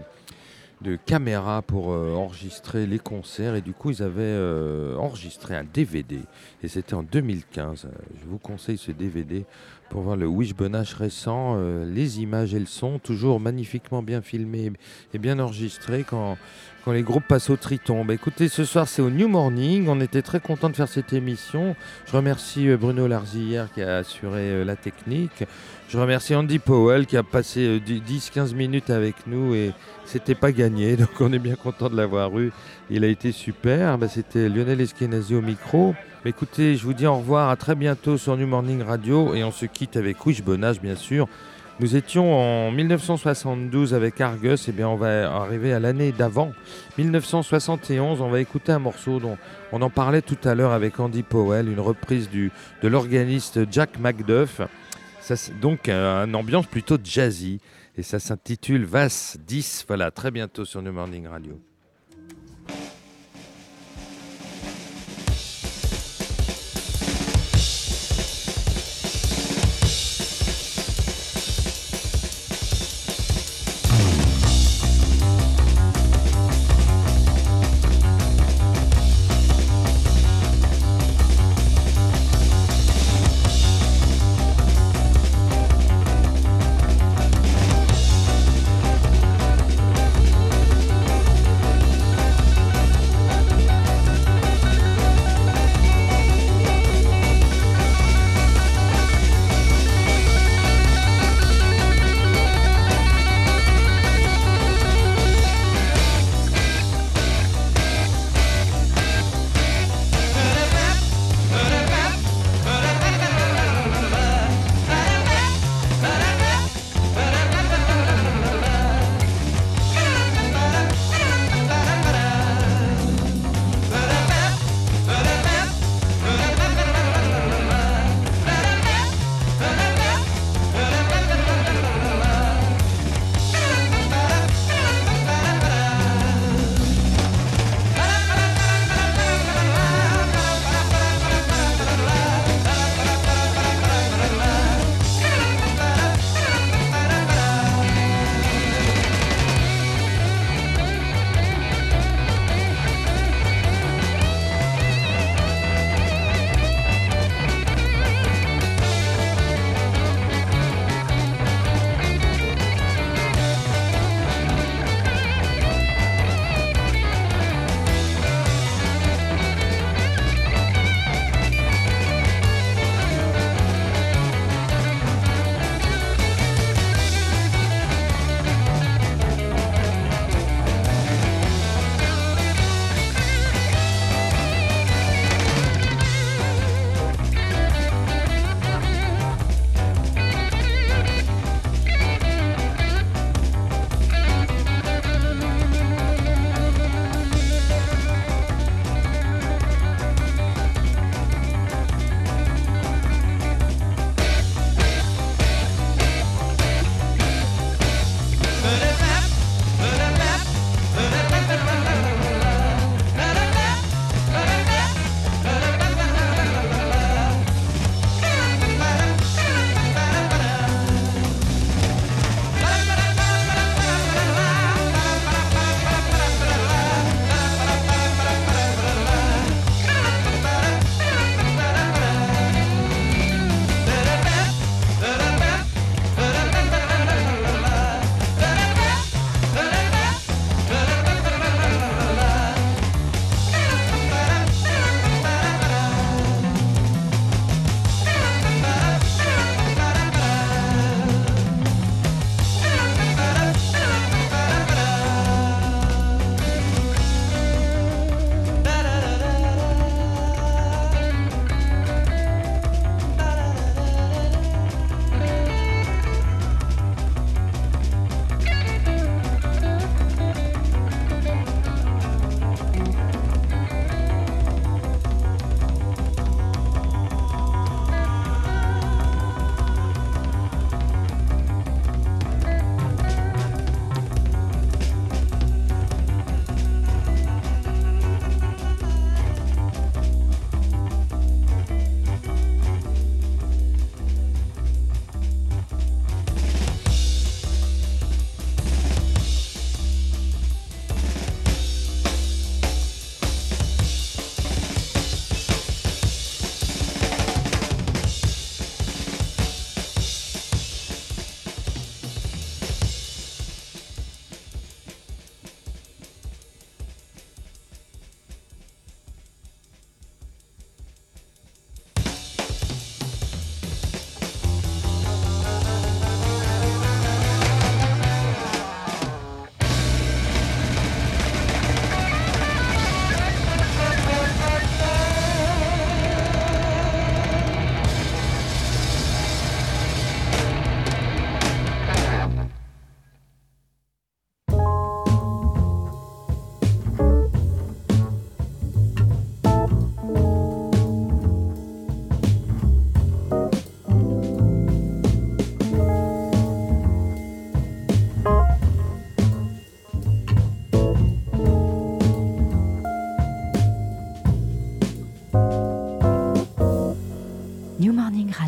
caméras 1.05 1.61
pour 1.61 1.91
euh, 1.91 2.15
enregistrer 2.15 2.87
les 2.87 2.99
concerts 2.99 3.55
et 3.55 3.61
du 3.61 3.73
coup 3.73 3.91
ils 3.91 4.01
avaient 4.01 4.21
euh, 4.23 4.95
enregistré 4.95 5.53
un 5.53 5.65
DVD 5.65 6.19
et 6.63 6.67
c'était 6.67 6.93
en 6.93 7.03
2015. 7.03 7.85
Euh, 7.85 7.89
Je 8.19 8.25
vous 8.25 8.37
conseille 8.37 8.77
ce 8.77 8.91
DVD 8.91 9.45
pour 9.89 10.01
voir 10.01 10.15
le 10.15 10.27
Wishbonage 10.27 10.93
récent, 10.93 11.55
euh, 11.57 11.85
les 11.85 12.21
images 12.21 12.53
et 12.53 12.59
le 12.59 12.65
son, 12.65 12.99
toujours 12.99 13.39
magnifiquement 13.39 14.01
bien 14.01 14.21
filmé 14.21 14.71
et 15.13 15.17
bien 15.17 15.39
enregistré 15.39 16.05
quand, 16.07 16.37
quand 16.83 16.91
les 16.91 17.03
groupes 17.03 17.27
passent 17.27 17.49
au 17.49 17.55
Triton. 17.55 18.05
Bah, 18.05 18.13
écoutez, 18.13 18.47
ce 18.47 18.65
soir 18.65 18.87
c'est 18.87 19.01
au 19.01 19.09
New 19.09 19.27
Morning, 19.27 19.87
on 19.89 19.99
était 20.01 20.21
très 20.21 20.39
content 20.39 20.69
de 20.69 20.75
faire 20.75 20.87
cette 20.87 21.13
émission. 21.13 21.75
Je 22.05 22.15
remercie 22.15 22.69
euh, 22.69 22.77
Bruno 22.77 23.07
Larzillière 23.07 23.71
qui 23.73 23.81
a 23.81 23.97
assuré 23.97 24.41
euh, 24.41 24.65
la 24.65 24.75
technique. 24.75 25.43
Je 25.89 25.97
remercie 25.97 26.35
Andy 26.35 26.59
Powell 26.59 27.05
qui 27.05 27.17
a 27.17 27.23
passé 27.23 27.65
euh, 27.65 27.79
10-15 27.79 28.55
minutes 28.55 28.89
avec 28.89 29.15
nous 29.27 29.53
et 29.53 29.71
c'était 30.05 30.35
pas 30.35 30.51
gagné, 30.51 30.95
donc 30.97 31.09
on 31.19 31.31
est 31.33 31.39
bien 31.39 31.55
content 31.55 31.89
de 31.89 31.95
l'avoir 31.95 32.37
eu. 32.39 32.51
Il 32.89 33.03
a 33.03 33.07
été 33.07 33.31
super. 33.31 33.97
Bah, 33.97 34.07
C'était 34.07 34.49
Lionel 34.49 34.81
Eskenazi 34.81 35.35
au 35.35 35.41
micro. 35.41 35.93
Écoutez, 36.25 36.75
je 36.75 36.83
vous 36.83 36.93
dis 36.93 37.07
au 37.07 37.15
revoir, 37.15 37.49
à 37.49 37.55
très 37.55 37.75
bientôt 37.75 38.17
sur 38.17 38.35
New 38.35 38.45
Morning 38.45 38.81
Radio 38.81 39.33
et 39.35 39.45
on 39.45 39.51
se 39.51 39.65
quitte 39.65 39.95
avec 39.95 40.25
Wishbonage 40.25 40.81
bien 40.81 40.97
sûr. 40.97 41.29
Nous 41.79 41.95
étions 41.95 42.33
en 42.33 42.71
1972 42.71 43.93
avec 43.93 44.19
Argus, 44.19 44.67
et 44.67 44.73
bien 44.73 44.89
on 44.89 44.97
va 44.97 45.33
arriver 45.33 45.71
à 45.71 45.79
l'année 45.79 46.11
d'avant, 46.11 46.51
1971. 46.97 48.19
On 48.19 48.29
va 48.29 48.41
écouter 48.41 48.73
un 48.73 48.79
morceau 48.79 49.21
dont 49.21 49.37
on 49.71 49.81
en 49.81 49.89
parlait 49.89 50.21
tout 50.21 50.37
à 50.43 50.55
l'heure 50.55 50.73
avec 50.73 50.99
Andy 50.99 51.23
Powell, 51.23 51.69
une 51.69 51.79
reprise 51.79 52.29
de 52.29 52.87
l'organiste 52.87 53.61
Jack 53.71 53.91
c'est 55.21 55.57
donc 55.59 55.87
euh, 55.87 56.25
une 56.25 56.35
ambiance 56.35 56.65
plutôt 56.65 56.97
jazzy 57.01 57.61
et 57.95 58.03
ça 58.03 58.19
s'intitule 58.19 58.83
Vas 58.83 59.37
10. 59.39 59.85
Voilà, 59.87 60.11
très 60.11 60.31
bientôt 60.31 60.65
sur 60.65 60.81
New 60.81 60.91
Morning 60.91 61.27
Radio. 61.27 61.68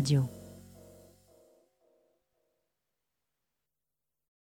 Radio. 0.02 0.31